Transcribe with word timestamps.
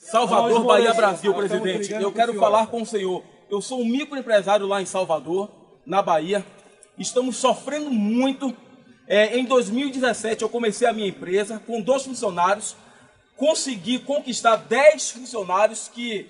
Salvador, 0.00 0.64
Bahia, 0.64 0.94
Brasil, 0.94 1.34
presidente. 1.34 1.92
Eu 1.92 2.10
quero 2.10 2.32
falar 2.34 2.68
com 2.68 2.80
o 2.80 2.86
senhor. 2.86 3.22
Eu 3.50 3.60
sou 3.60 3.82
um 3.82 3.84
microempresário 3.84 4.66
lá 4.66 4.80
em 4.80 4.86
Salvador, 4.86 5.50
na 5.84 6.00
Bahia. 6.00 6.44
Estamos 6.98 7.36
sofrendo 7.36 7.90
muito. 7.90 8.56
É, 9.06 9.36
em 9.36 9.44
2017 9.44 10.42
eu 10.42 10.48
comecei 10.48 10.88
a 10.88 10.92
minha 10.92 11.06
empresa 11.06 11.62
com 11.66 11.82
dois 11.82 12.04
funcionários. 12.04 12.74
Consegui 13.36 13.98
conquistar 13.98 14.56
10 14.56 15.10
funcionários 15.10 15.88
que, 15.88 16.28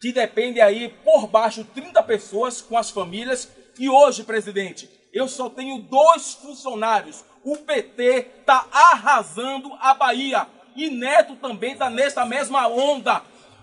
que 0.00 0.12
dependem 0.12 0.62
aí 0.62 0.88
por 1.04 1.28
baixo 1.28 1.64
30 1.64 2.02
pessoas 2.02 2.60
com 2.60 2.76
as 2.76 2.90
famílias. 2.90 3.48
E 3.78 3.88
hoje, 3.88 4.24
presidente, 4.24 4.90
eu 5.12 5.28
só 5.28 5.48
tenho 5.48 5.78
dois 5.82 6.34
funcionários. 6.34 7.24
O 7.44 7.56
PT 7.58 8.26
está 8.40 8.66
arrasando 8.72 9.70
a 9.80 9.94
Bahia. 9.94 10.48
E 10.74 10.90
Neto 10.90 11.36
também 11.36 11.72
está 11.72 11.90
nessa 11.90 12.24
mesma 12.24 12.66
onda. 12.68 13.22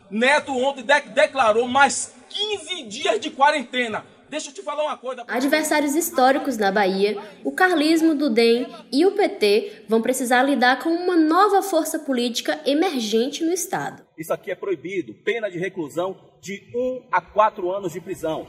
Neto 0.10 0.52
ontem 0.56 0.84
de 0.84 1.02
declarou 1.10 1.68
mais 1.68 2.14
15 2.30 2.84
dias 2.84 3.20
de 3.20 3.30
quarentena. 3.30 4.06
Deixa 4.30 4.52
eu 4.52 4.54
te 4.54 4.62
falar 4.62 4.84
uma 4.84 4.98
coisa. 4.98 5.24
Adversários 5.28 5.96
históricos 5.96 6.56
na 6.56 6.72
Bahia, 6.72 7.20
o 7.44 7.52
carlismo 7.52 8.14
do 8.14 8.30
DEM 8.30 8.68
e 8.92 9.04
o 9.04 9.14
PT 9.14 9.86
vão 9.90 10.04
precisar 10.04 10.44
lidar 10.44 10.84
com 10.84 10.90
uma 10.90 11.18
nova 11.18 11.64
força 11.64 11.98
política 11.98 12.60
emergente 12.64 13.44
no 13.44 13.52
Estado. 13.52 14.04
Isso 14.16 14.32
aqui 14.32 14.52
é 14.52 14.56
proibido, 14.56 15.16
pena 15.16 15.50
de 15.50 15.58
reclusão 15.58 16.16
de 16.40 16.62
1 16.76 17.08
a 17.12 17.20
4 17.20 17.72
anos 17.72 17.92
de 17.92 18.00
prisão. 18.00 18.46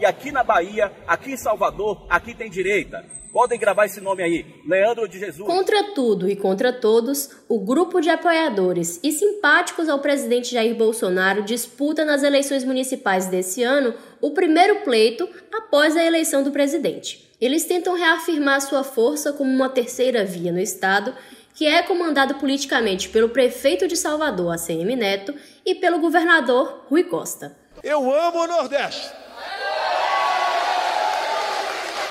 E 0.00 0.06
aqui 0.06 0.32
na 0.32 0.42
Bahia, 0.42 0.90
aqui 1.06 1.32
em 1.32 1.36
Salvador, 1.36 2.06
aqui 2.08 2.34
tem 2.34 2.48
direita. 2.48 3.04
Podem 3.30 3.58
gravar 3.58 3.84
esse 3.84 4.00
nome 4.00 4.22
aí, 4.22 4.46
Leandro 4.66 5.06
de 5.06 5.18
Jesus. 5.18 5.46
Contra 5.46 5.92
tudo 5.92 6.26
e 6.26 6.34
contra 6.34 6.72
todos, 6.72 7.28
o 7.46 7.60
grupo 7.60 8.00
de 8.00 8.08
apoiadores 8.08 8.98
e 9.02 9.12
simpáticos 9.12 9.90
ao 9.90 9.98
presidente 9.98 10.54
Jair 10.54 10.74
Bolsonaro 10.74 11.42
disputa 11.42 12.02
nas 12.02 12.22
eleições 12.22 12.64
municipais 12.64 13.26
desse 13.26 13.62
ano 13.62 13.92
o 14.22 14.30
primeiro 14.30 14.80
pleito 14.80 15.28
após 15.52 15.94
a 15.94 16.02
eleição 16.02 16.42
do 16.42 16.50
presidente. 16.50 17.30
Eles 17.38 17.66
tentam 17.66 17.94
reafirmar 17.94 18.62
sua 18.62 18.82
força 18.82 19.34
como 19.34 19.50
uma 19.52 19.68
terceira 19.68 20.24
via 20.24 20.50
no 20.50 20.58
estado, 20.58 21.14
que 21.54 21.66
é 21.66 21.82
comandado 21.82 22.36
politicamente 22.36 23.10
pelo 23.10 23.28
prefeito 23.28 23.86
de 23.86 23.98
Salvador, 23.98 24.54
ACM 24.54 24.96
Neto, 24.96 25.34
e 25.64 25.74
pelo 25.74 26.00
governador 26.00 26.86
Rui 26.88 27.04
Costa. 27.04 27.54
Eu 27.84 28.10
amo 28.10 28.44
o 28.44 28.46
Nordeste. 28.46 29.29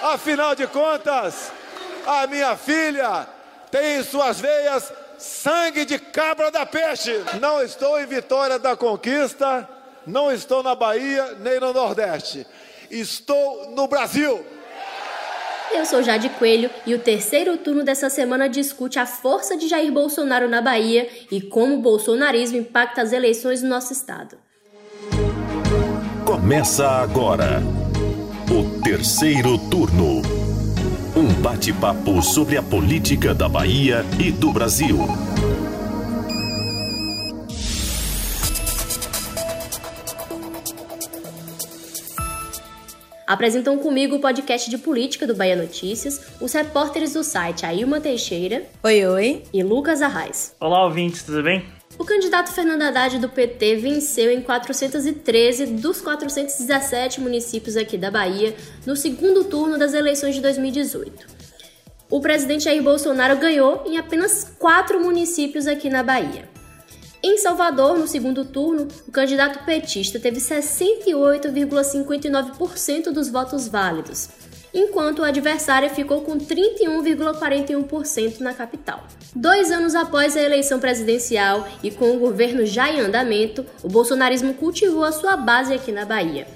Afinal 0.01 0.55
de 0.55 0.65
contas, 0.67 1.51
a 2.05 2.25
minha 2.27 2.55
filha 2.55 3.27
tem 3.69 3.99
em 3.99 4.03
suas 4.03 4.39
veias 4.39 4.91
sangue 5.17 5.83
de 5.83 5.99
cabra 5.99 6.49
da 6.49 6.65
peixe. 6.65 7.23
Não 7.39 7.61
estou 7.61 7.99
em 7.99 8.05
Vitória 8.05 8.57
da 8.57 8.75
Conquista, 8.75 9.67
não 10.07 10.31
estou 10.31 10.63
na 10.63 10.73
Bahia 10.73 11.35
nem 11.39 11.59
no 11.59 11.73
Nordeste. 11.73 12.47
Estou 12.89 13.71
no 13.71 13.87
Brasil. 13.87 14.45
Eu 15.71 15.85
sou 15.85 16.01
Jade 16.01 16.29
Coelho 16.29 16.71
e 16.85 16.95
o 16.95 16.99
terceiro 16.99 17.55
turno 17.57 17.83
dessa 17.83 18.09
semana 18.09 18.49
discute 18.49 18.97
a 18.97 19.05
força 19.05 19.55
de 19.55 19.67
Jair 19.67 19.91
Bolsonaro 19.91 20.49
na 20.49 20.61
Bahia 20.61 21.07
e 21.29 21.39
como 21.39 21.75
o 21.75 21.81
bolsonarismo 21.81 22.57
impacta 22.57 23.03
as 23.03 23.11
eleições 23.11 23.61
no 23.61 23.69
nosso 23.69 23.93
estado. 23.93 24.37
Começa 26.25 26.87
agora 26.87 27.61
o 28.51 28.81
terceiro 28.81 29.59
turno. 29.69 30.23
Um 31.15 31.31
bate-papo 31.39 32.19
sobre 32.23 32.57
a 32.57 32.63
política 32.63 33.31
da 33.31 33.47
Bahia 33.47 34.03
e 34.19 34.31
do 34.31 34.51
Brasil. 34.51 34.97
Apresentam 43.27 43.77
comigo 43.77 44.15
o 44.15 44.19
podcast 44.19 44.67
de 44.67 44.79
política 44.79 45.27
do 45.27 45.35
Bahia 45.35 45.55
Notícias, 45.55 46.31
os 46.41 46.51
repórteres 46.51 47.13
do 47.13 47.23
site 47.23 47.67
Ailma 47.67 48.01
Teixeira. 48.01 48.63
Oi, 48.81 49.05
oi. 49.05 49.43
E 49.53 49.61
Lucas 49.61 50.01
Arraes. 50.01 50.55
Olá, 50.59 50.83
ouvintes, 50.85 51.21
tudo 51.21 51.43
bem? 51.43 51.78
O 51.99 52.05
candidato 52.05 52.51
Fernando 52.53 52.83
Haddad 52.83 53.19
do 53.19 53.27
PT 53.27 53.75
venceu 53.75 54.31
em 54.31 54.41
413 54.41 55.65
dos 55.65 55.99
417 55.99 57.19
municípios 57.19 57.75
aqui 57.75 57.97
da 57.97 58.09
Bahia 58.09 58.55
no 58.85 58.95
segundo 58.95 59.43
turno 59.43 59.77
das 59.77 59.93
eleições 59.93 60.33
de 60.33 60.41
2018. 60.41 61.27
O 62.09 62.21
presidente 62.21 62.63
Jair 62.63 62.81
Bolsonaro 62.81 63.37
ganhou 63.37 63.83
em 63.85 63.97
apenas 63.97 64.49
quatro 64.57 65.01
municípios 65.01 65.67
aqui 65.67 65.89
na 65.89 66.01
Bahia. 66.01 66.47
Em 67.21 67.37
Salvador, 67.37 67.99
no 67.99 68.07
segundo 68.07 68.45
turno, 68.45 68.87
o 69.05 69.11
candidato 69.11 69.65
petista 69.65 70.17
teve 70.17 70.39
68,59% 70.39 73.11
dos 73.11 73.27
votos 73.27 73.67
válidos, 73.67 74.29
enquanto 74.73 75.19
o 75.19 75.25
adversário 75.25 75.89
ficou 75.89 76.21
com 76.21 76.37
31,41% 76.37 78.39
na 78.39 78.53
capital. 78.53 79.03
Dois 79.35 79.71
anos 79.71 79.95
após 79.95 80.35
a 80.35 80.41
eleição 80.41 80.79
presidencial 80.79 81.67
e 81.83 81.91
com 81.91 82.15
o 82.15 82.19
governo 82.19 82.65
já 82.65 82.91
em 82.91 82.99
andamento, 82.99 83.65
o 83.83 83.87
bolsonarismo 83.87 84.53
cultivou 84.53 85.03
a 85.03 85.11
sua 85.11 85.37
base 85.37 85.73
aqui 85.73 85.91
na 85.91 86.05
Bahia. 86.05 86.47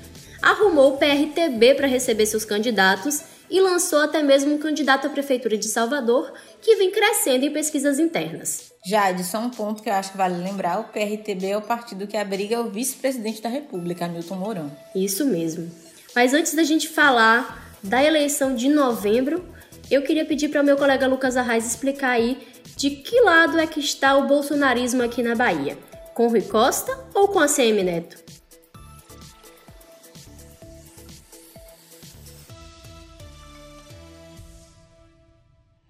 Arrumou 0.42 0.94
o 0.94 0.98
PRTB 0.98 1.76
para 1.76 1.88
receber 1.88 2.26
seus 2.26 2.44
candidatos 2.44 3.22
e 3.50 3.62
lançou 3.62 4.00
até 4.00 4.24
mesmo 4.24 4.56
um 4.56 4.58
candidato 4.58 5.08
à 5.08 5.10
prefeitura 5.10 5.58
de 5.58 5.68
Salvador, 5.68 6.34
que 6.62 6.76
vem 6.76 6.92
crescendo 6.92 7.46
em 7.46 7.54
pesquisas 7.54 8.00
internas. 8.00 8.72
Jade, 8.86 9.24
só 9.24 9.40
um 9.40 9.50
ponto 9.50 9.84
que 9.84 9.90
eu 9.90 9.94
acho 9.94 10.12
que 10.12 10.18
vale 10.18 10.44
lembrar: 10.44 10.80
o 10.80 10.86
PRTB 10.86 11.48
é 11.48 11.58
o 11.58 11.62
partido 11.62 12.08
que 12.08 12.18
abriga 12.18 12.60
o 12.60 12.70
vice-presidente 12.70 13.42
da 13.42 13.50
República, 13.50 14.06
Hamilton 14.06 14.36
Mourão. 14.36 14.72
Isso 14.96 15.26
mesmo. 15.26 15.72
Mas 16.16 16.34
antes 16.34 16.54
da 16.54 16.64
gente 16.64 16.90
falar 16.90 17.63
da 17.84 18.04
eleição 18.04 18.56
de 18.56 18.70
novembro, 18.70 19.44
eu 19.92 20.02
queria 20.02 20.26
pedir 20.26 20.50
para 20.50 20.62
o 20.62 20.66
meu 20.66 20.78
colega 20.78 21.06
Lucas 21.06 21.36
Arraes 21.36 21.66
explicar 21.66 22.12
aí 22.12 22.48
de 22.78 22.90
que 22.92 23.22
lado 23.22 23.60
é 23.60 23.68
que 23.68 23.80
está 23.80 24.16
o 24.16 24.28
bolsonarismo 24.28 25.04
aqui 25.04 25.22
na 25.22 25.36
Bahia. 25.36 25.78
Com 26.14 26.28
Rui 26.28 26.42
Costa 26.42 26.92
ou 27.14 27.28
com 27.28 27.40
a 27.40 27.48
CM 27.48 27.84
Neto? 27.84 28.24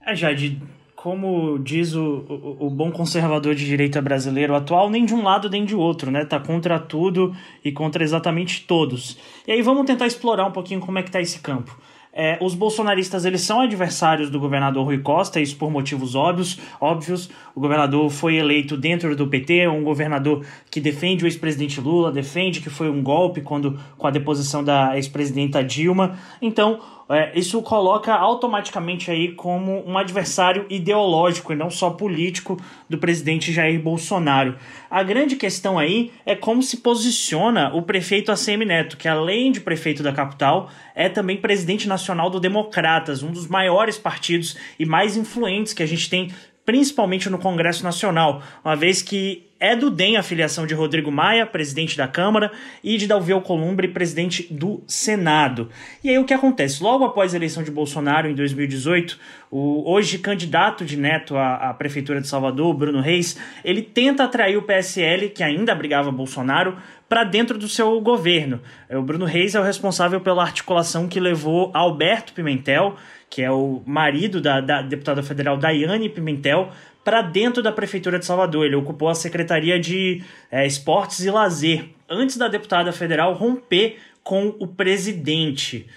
É, 0.05 0.15
Jade, 0.15 0.61
como 1.03 1.59
diz 1.59 1.93
o, 1.95 2.23
o, 2.29 2.67
o, 2.67 2.69
bom 2.69 2.89
conservador 2.89 3.53
de 3.53 3.65
direita 3.65 4.01
brasileiro 4.01 4.55
atual, 4.55 4.89
nem 4.89 5.03
de 5.03 5.13
um 5.13 5.21
lado 5.21 5.49
nem 5.49 5.65
de 5.65 5.75
outro, 5.75 6.09
né? 6.09 6.23
Tá 6.23 6.39
contra 6.39 6.79
tudo 6.79 7.35
e 7.61 7.73
contra 7.73 8.01
exatamente 8.01 8.61
todos. 8.61 9.17
E 9.45 9.51
aí 9.51 9.61
vamos 9.61 9.85
tentar 9.85 10.07
explorar 10.07 10.45
um 10.45 10.51
pouquinho 10.53 10.79
como 10.79 10.97
é 10.97 11.03
que 11.03 11.11
tá 11.11 11.19
esse 11.19 11.39
campo. 11.39 11.77
É, 12.15 12.37
os 12.39 12.55
bolsonaristas 12.55 13.25
eles 13.25 13.41
são 13.41 13.59
adversários 13.59 14.29
do 14.29 14.39
governador 14.39 14.85
Rui 14.85 14.99
Costa, 14.99 15.41
isso 15.41 15.57
por 15.57 15.69
motivos 15.69 16.15
óbvios. 16.15 16.57
óbvios. 16.79 17.29
O 17.53 17.59
governador 17.59 18.09
foi 18.09 18.35
eleito 18.35 18.77
dentro 18.77 19.13
do 19.13 19.27
PT, 19.27 19.59
é 19.61 19.69
um 19.69 19.83
governador 19.83 20.45
que 20.71 20.79
defende 20.79 21.25
o 21.25 21.27
ex-presidente 21.27 21.81
Lula, 21.81 22.13
defende 22.13 22.61
que 22.61 22.69
foi 22.69 22.89
um 22.89 23.03
golpe 23.03 23.41
quando 23.41 23.77
com 23.97 24.07
a 24.07 24.11
deposição 24.11 24.63
da 24.63 24.95
ex-presidenta 24.95 25.61
Dilma. 25.61 26.17
Então, 26.41 26.79
é, 27.13 27.31
isso 27.35 27.61
coloca 27.61 28.13
automaticamente 28.13 29.11
aí 29.11 29.33
como 29.33 29.83
um 29.87 29.97
adversário 29.97 30.65
ideológico 30.69 31.53
e 31.53 31.55
não 31.55 31.69
só 31.69 31.89
político 31.89 32.57
do 32.89 32.97
presidente 32.97 33.51
Jair 33.51 33.81
Bolsonaro. 33.81 34.57
A 34.89 35.03
grande 35.03 35.35
questão 35.35 35.77
aí 35.77 36.11
é 36.25 36.35
como 36.35 36.61
se 36.61 36.77
posiciona 36.77 37.73
o 37.73 37.81
prefeito 37.81 38.31
ACM 38.31 38.65
Neto, 38.65 38.97
que 38.97 39.07
além 39.07 39.51
de 39.51 39.61
prefeito 39.61 40.03
da 40.03 40.11
capital, 40.11 40.69
é 40.95 41.09
também 41.09 41.37
presidente 41.37 41.87
nacional 41.87 42.29
do 42.29 42.39
Democratas, 42.39 43.23
um 43.23 43.31
dos 43.31 43.47
maiores 43.47 43.97
partidos 43.97 44.57
e 44.79 44.85
mais 44.85 45.17
influentes 45.17 45.73
que 45.73 45.83
a 45.83 45.87
gente 45.87 46.09
tem 46.09 46.31
principalmente 46.65 47.29
no 47.29 47.37
Congresso 47.37 47.83
Nacional, 47.83 48.41
uma 48.63 48.75
vez 48.75 49.01
que 49.01 49.43
é 49.63 49.77
do 49.77 49.89
DEM 49.89 50.17
a 50.17 50.23
filiação 50.23 50.67
de 50.67 50.73
Rodrigo 50.73 51.09
Maia, 51.09 51.45
presidente 51.45 51.95
da 51.95 52.05
Câmara, 52.05 52.51
e 52.83 52.97
de 52.97 53.07
Dalvi 53.07 53.31
Alcolumbre, 53.31 53.87
presidente 53.87 54.45
do 54.51 54.83
Senado. 54.85 55.69
E 56.03 56.09
aí 56.09 56.17
o 56.17 56.25
que 56.25 56.33
acontece? 56.33 56.83
Logo 56.83 57.05
após 57.05 57.33
a 57.33 57.37
eleição 57.37 57.63
de 57.63 57.71
Bolsonaro 57.71 58.29
em 58.29 58.35
2018, 58.35 59.17
o 59.49 59.89
hoje 59.89 60.17
candidato 60.17 60.83
de 60.83 60.97
Neto 60.97 61.37
à, 61.37 61.69
à 61.69 61.73
Prefeitura 61.73 62.19
de 62.19 62.27
Salvador, 62.27 62.73
Bruno 62.73 62.99
Reis, 62.99 63.37
ele 63.63 63.81
tenta 63.81 64.25
atrair 64.25 64.57
o 64.57 64.63
PSL, 64.63 65.29
que 65.29 65.41
ainda 65.41 65.71
abrigava 65.71 66.11
Bolsonaro, 66.11 66.75
para 67.07 67.23
dentro 67.23 67.57
do 67.57 67.69
seu 67.69 68.01
governo. 68.01 68.59
O 68.89 69.01
Bruno 69.01 69.23
Reis 69.23 69.55
é 69.55 69.59
o 69.61 69.63
responsável 69.63 70.19
pela 70.19 70.43
articulação 70.43 71.07
que 71.07 71.21
levou 71.21 71.71
Alberto 71.73 72.33
Pimentel, 72.33 72.97
que 73.33 73.41
é 73.41 73.49
o 73.49 73.81
marido 73.83 74.39
da, 74.39 74.61
da 74.61 74.83
deputada 74.83 75.23
federal 75.23 75.57
Daiane 75.57 76.07
Pimentel, 76.07 76.69
para 77.03 77.23
dentro 77.23 77.63
da 77.63 77.71
Prefeitura 77.71 78.19
de 78.19 78.25
Salvador. 78.27 78.63
Ele 78.63 78.75
ocupou 78.75 79.09
a 79.09 79.15
Secretaria 79.15 79.79
de 79.79 80.23
é, 80.51 80.67
Esportes 80.67 81.21
e 81.21 81.31
Lazer, 81.31 81.89
antes 82.07 82.37
da 82.37 82.47
deputada 82.47 82.91
federal 82.91 83.33
romper 83.33 83.97
com 84.23 84.55
o 84.59 84.67
presidente. 84.67 85.87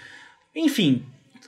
Enfim, 0.55 1.05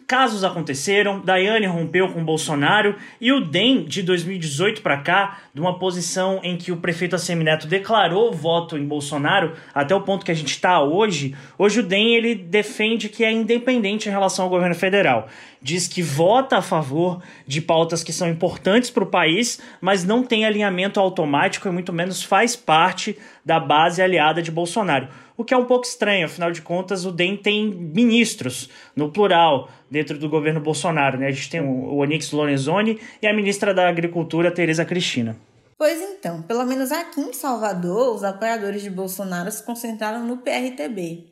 casos 0.08 0.42
aconteceram, 0.42 1.20
Daiane 1.20 1.66
rompeu 1.66 2.08
com 2.08 2.24
Bolsonaro 2.24 2.96
e 3.20 3.30
o 3.30 3.44
DEM 3.44 3.84
de 3.84 4.02
2018 4.02 4.80
para 4.80 4.96
cá, 4.96 5.40
de 5.52 5.60
uma 5.60 5.78
posição 5.78 6.40
em 6.42 6.56
que 6.56 6.72
o 6.72 6.78
prefeito 6.78 7.14
Assemineto 7.14 7.66
declarou 7.66 8.32
voto 8.32 8.78
em 8.78 8.86
Bolsonaro, 8.86 9.52
até 9.74 9.94
o 9.94 10.00
ponto 10.00 10.24
que 10.24 10.32
a 10.32 10.34
gente 10.34 10.52
está 10.52 10.82
hoje, 10.82 11.36
hoje 11.58 11.80
o 11.80 11.82
DEM 11.82 12.14
ele 12.14 12.34
defende 12.34 13.10
que 13.10 13.22
é 13.22 13.30
independente 13.30 14.08
em 14.08 14.12
relação 14.12 14.46
ao 14.46 14.50
governo 14.50 14.74
federal. 14.74 15.28
Diz 15.60 15.86
que 15.86 16.00
vota 16.00 16.56
a 16.56 16.62
favor 16.62 17.22
de 17.46 17.60
pautas 17.60 18.02
que 18.02 18.12
são 18.12 18.30
importantes 18.30 18.88
para 18.88 19.04
o 19.04 19.08
país, 19.08 19.60
mas 19.78 20.04
não 20.04 20.22
tem 20.22 20.46
alinhamento 20.46 20.98
automático 20.98 21.68
e 21.68 21.70
muito 21.70 21.92
menos 21.92 22.22
faz 22.22 22.56
parte 22.56 23.18
da 23.44 23.60
base 23.60 24.00
aliada 24.00 24.40
de 24.40 24.50
Bolsonaro 24.50 25.08
o 25.38 25.44
que 25.44 25.54
é 25.54 25.56
um 25.56 25.64
pouco 25.64 25.86
estranho, 25.86 26.26
afinal 26.26 26.50
de 26.50 26.60
contas 26.60 27.06
o 27.06 27.12
DEM 27.12 27.36
tem 27.36 27.70
ministros, 27.70 28.68
no 28.96 29.08
plural, 29.08 29.70
dentro 29.90 30.18
do 30.18 30.28
governo 30.28 30.60
Bolsonaro. 30.60 31.18
Né? 31.18 31.26
A 31.26 31.30
gente 31.30 31.50
tem 31.50 31.60
o 31.60 31.96
Onix 31.96 32.30
Lorenzoni 32.32 33.00
e 33.22 33.26
a 33.26 33.34
ministra 33.34 33.72
da 33.72 33.88
Agricultura, 33.88 34.50
Tereza 34.50 34.84
Cristina. 34.84 35.36
Pois 35.76 36.00
então, 36.00 36.42
pelo 36.42 36.64
menos 36.64 36.90
aqui 36.90 37.20
em 37.20 37.32
Salvador, 37.32 38.14
os 38.14 38.24
apoiadores 38.24 38.82
de 38.82 38.90
Bolsonaro 38.90 39.50
se 39.50 39.62
concentraram 39.62 40.26
no 40.26 40.38
PRTB. 40.38 41.26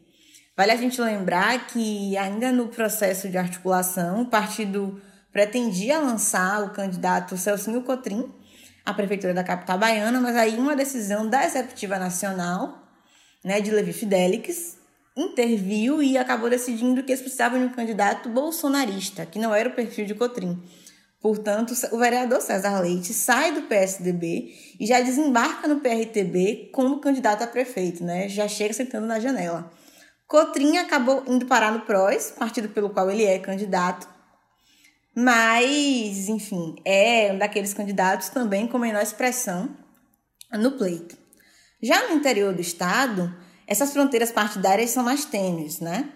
Vale 0.56 0.72
a 0.72 0.76
gente 0.76 1.00
lembrar 1.00 1.66
que, 1.66 2.16
ainda 2.16 2.50
no 2.52 2.68
processo 2.68 3.28
de 3.28 3.36
articulação, 3.36 4.22
o 4.22 4.26
partido 4.26 5.00
pretendia 5.32 5.98
lançar 5.98 6.64
o 6.64 6.70
candidato 6.70 7.36
Celcinho 7.36 7.82
Cotrim 7.82 8.32
à 8.84 8.94
prefeitura 8.94 9.34
da 9.34 9.44
capital 9.44 9.76
baiana, 9.78 10.20
mas 10.20 10.36
aí 10.36 10.56
uma 10.56 10.76
decisão 10.76 11.28
da 11.28 11.44
Executiva 11.44 11.98
Nacional 11.98 12.86
né, 13.44 13.60
de 13.60 13.70
Levi 13.70 13.92
Fidelix, 13.92 14.75
interviu 15.16 16.02
e 16.02 16.18
acabou 16.18 16.50
decidindo 16.50 17.02
que 17.02 17.10
eles 17.10 17.22
precisavam 17.22 17.58
de 17.58 17.66
um 17.66 17.72
candidato 17.72 18.28
bolsonarista, 18.28 19.24
que 19.24 19.38
não 19.38 19.54
era 19.54 19.68
o 19.68 19.74
perfil 19.74 20.04
de 20.04 20.14
Cotrim. 20.14 20.62
Portanto, 21.20 21.74
o 21.92 21.98
vereador 21.98 22.40
César 22.40 22.80
Leite 22.80 23.12
sai 23.14 23.52
do 23.52 23.62
PSDB 23.62 24.52
e 24.78 24.86
já 24.86 25.00
desembarca 25.00 25.66
no 25.66 25.80
PRTB 25.80 26.70
como 26.72 27.00
candidato 27.00 27.42
a 27.42 27.46
prefeito, 27.46 28.04
né? 28.04 28.28
Já 28.28 28.46
chega 28.46 28.74
sentando 28.74 29.06
na 29.06 29.18
janela. 29.18 29.72
Cotrim 30.28 30.76
acabou 30.76 31.24
indo 31.26 31.46
parar 31.46 31.72
no 31.72 31.80
PROS, 31.80 32.32
partido 32.32 32.68
pelo 32.68 32.90
qual 32.90 33.10
ele 33.10 33.24
é 33.24 33.38
candidato, 33.38 34.06
mas, 35.18 36.28
enfim, 36.28 36.76
é 36.84 37.32
um 37.32 37.38
daqueles 37.38 37.72
candidatos 37.72 38.28
também 38.28 38.66
com 38.66 38.76
menor 38.76 39.02
expressão 39.02 39.74
no 40.52 40.72
pleito. 40.72 41.16
Já 41.82 42.06
no 42.06 42.16
interior 42.16 42.52
do 42.52 42.60
estado, 42.60 43.34
essas 43.66 43.92
fronteiras 43.92 44.30
partidárias 44.30 44.90
são 44.90 45.02
mais 45.02 45.24
tênues, 45.24 45.80
né? 45.80 46.10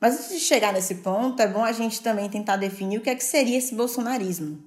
Mas 0.00 0.14
antes 0.14 0.30
de 0.30 0.40
chegar 0.40 0.72
nesse 0.72 0.96
ponto, 0.96 1.40
é 1.40 1.46
bom 1.46 1.64
a 1.64 1.72
gente 1.72 2.00
também 2.00 2.28
tentar 2.28 2.56
definir 2.56 2.98
o 2.98 3.00
que 3.00 3.10
é 3.10 3.14
que 3.14 3.22
seria 3.22 3.58
esse 3.58 3.74
bolsonarismo. 3.74 4.62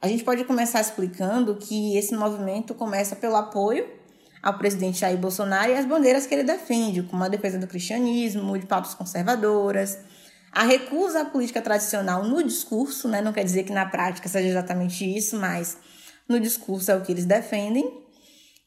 A 0.00 0.08
gente 0.08 0.24
pode 0.24 0.44
começar 0.44 0.80
explicando 0.80 1.56
que 1.56 1.96
esse 1.96 2.14
movimento 2.14 2.74
começa 2.74 3.14
pelo 3.14 3.36
apoio 3.36 3.86
ao 4.42 4.56
presidente 4.56 5.00
Jair 5.00 5.18
Bolsonaro 5.18 5.72
e 5.72 5.74
as 5.74 5.84
bandeiras 5.84 6.26
que 6.26 6.34
ele 6.34 6.44
defende, 6.44 7.02
como 7.02 7.22
a 7.22 7.28
defesa 7.28 7.58
do 7.58 7.66
cristianismo, 7.66 8.58
de 8.58 8.66
pautas 8.66 8.94
conservadoras, 8.94 9.98
a 10.52 10.64
recusa 10.64 11.22
à 11.22 11.24
política 11.24 11.60
tradicional 11.60 12.24
no 12.24 12.42
discurso, 12.42 13.08
né? 13.08 13.20
não 13.20 13.32
quer 13.32 13.44
dizer 13.44 13.64
que 13.64 13.72
na 13.72 13.86
prática 13.86 14.28
seja 14.28 14.48
exatamente 14.48 15.04
isso, 15.04 15.36
mas 15.36 15.76
no 16.28 16.40
discurso 16.40 16.90
é 16.90 16.96
o 16.96 17.02
que 17.02 17.12
eles 17.12 17.26
defendem, 17.26 18.02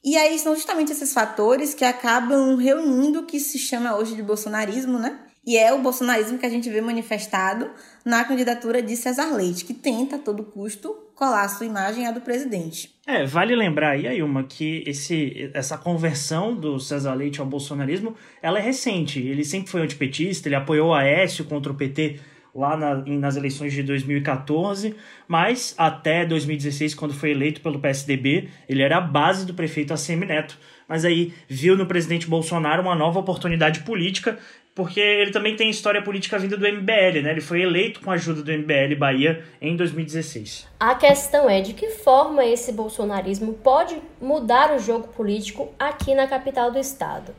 e 0.03 0.17
aí 0.17 0.38
são 0.38 0.53
justamente 0.53 0.91
esses 0.91 1.13
fatores 1.13 1.73
que 1.73 1.85
acabam 1.85 2.55
reunindo 2.55 3.19
o 3.19 3.25
que 3.25 3.39
se 3.39 3.57
chama 3.57 3.95
hoje 3.95 4.15
de 4.15 4.21
bolsonarismo, 4.21 5.00
né? 5.00 5.19
E 5.45 5.57
é 5.57 5.73
o 5.73 5.81
bolsonarismo 5.81 6.38
que 6.38 6.45
a 6.45 6.50
gente 6.50 6.69
vê 6.69 6.79
manifestado 6.79 7.69
na 8.05 8.23
candidatura 8.23 8.81
de 8.81 8.95
Cesar 8.95 9.33
Leite, 9.33 9.65
que 9.65 9.73
tenta 9.73 10.15
a 10.15 10.19
todo 10.19 10.44
custo 10.44 10.94
colar 11.15 11.47
sua 11.50 11.65
imagem 11.65 12.07
à 12.07 12.11
do 12.11 12.21
presidente. 12.21 12.95
É, 13.05 13.25
vale 13.25 13.55
lembrar 13.55 13.91
aí, 13.91 14.07
Ailma, 14.07 14.44
que 14.44 14.83
esse, 14.88 15.51
essa 15.53 15.77
conversão 15.77 16.56
do 16.56 16.79
Cesar 16.79 17.15
Leite 17.15 17.41
ao 17.41 17.45
bolsonarismo, 17.45 18.15
ela 18.41 18.57
é 18.57 18.61
recente. 18.61 19.19
Ele 19.19 19.44
sempre 19.44 19.69
foi 19.69 19.81
antipetista, 19.81 20.47
ele 20.47 20.56
apoiou 20.56 20.89
o 20.89 20.94
Aécio 20.94 21.45
contra 21.45 21.71
o 21.71 21.75
PT 21.75 22.19
lá 22.53 22.77
na, 22.77 22.95
nas 22.95 23.35
eleições 23.35 23.73
de 23.73 23.81
2014, 23.83 24.95
mas 25.27 25.73
até 25.77 26.25
2016, 26.25 26.94
quando 26.94 27.13
foi 27.13 27.31
eleito 27.31 27.61
pelo 27.61 27.79
PSDB, 27.79 28.50
ele 28.69 28.81
era 28.81 28.97
a 28.97 29.01
base 29.01 29.45
do 29.45 29.53
prefeito 29.53 29.94
ACM 29.94 30.25
Neto. 30.25 30.57
Mas 30.88 31.05
aí 31.05 31.33
viu 31.47 31.75
no 31.75 31.85
presidente 31.85 32.27
Bolsonaro 32.27 32.81
uma 32.81 32.95
nova 32.95 33.19
oportunidade 33.19 33.79
política, 33.79 34.38
porque 34.75 35.00
ele 35.00 35.31
também 35.31 35.55
tem 35.55 35.69
história 35.69 36.01
política 36.01 36.38
vinda 36.38 36.57
do 36.57 36.67
MBL, 36.67 37.21
né? 37.23 37.31
Ele 37.31 37.41
foi 37.41 37.61
eleito 37.61 38.00
com 38.01 38.11
a 38.11 38.15
ajuda 38.15 38.41
do 38.41 38.51
MBL 38.51 38.95
Bahia 38.97 39.44
em 39.61 39.75
2016. 39.75 40.67
A 40.79 40.95
questão 40.95 41.49
é 41.49 41.61
de 41.61 41.73
que 41.73 41.89
forma 41.89 42.45
esse 42.45 42.73
bolsonarismo 42.73 43.53
pode 43.53 43.95
mudar 44.21 44.75
o 44.75 44.79
jogo 44.79 45.07
político 45.09 45.73
aqui 45.79 46.13
na 46.15 46.27
capital 46.27 46.71
do 46.71 46.79
estado. 46.79 47.33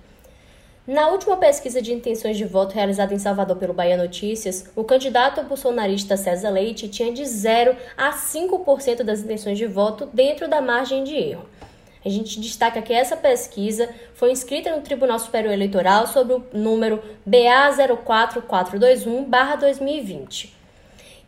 Na 0.86 1.08
última 1.08 1.38
pesquisa 1.38 1.80
de 1.80 1.94
intenções 1.94 2.36
de 2.36 2.44
voto 2.44 2.74
realizada 2.74 3.14
em 3.14 3.18
Salvador 3.18 3.56
pelo 3.56 3.72
Bahia 3.72 3.96
Notícias, 3.96 4.70
o 4.76 4.84
candidato 4.84 5.42
bolsonarista 5.42 6.14
César 6.14 6.50
Leite 6.50 6.88
tinha 6.88 7.10
de 7.10 7.24
0 7.24 7.74
a 7.96 8.12
5% 8.12 9.02
das 9.02 9.20
intenções 9.20 9.56
de 9.56 9.66
voto 9.66 10.04
dentro 10.12 10.46
da 10.46 10.60
margem 10.60 11.02
de 11.02 11.16
erro. 11.16 11.48
A 12.04 12.08
gente 12.10 12.38
destaca 12.38 12.82
que 12.82 12.92
essa 12.92 13.16
pesquisa 13.16 13.88
foi 14.12 14.30
inscrita 14.30 14.76
no 14.76 14.82
Tribunal 14.82 15.18
Superior 15.18 15.54
Eleitoral 15.54 16.06
sob 16.06 16.34
o 16.34 16.44
número 16.52 17.02
BA 17.24 17.70
04421-2020. 18.06 20.50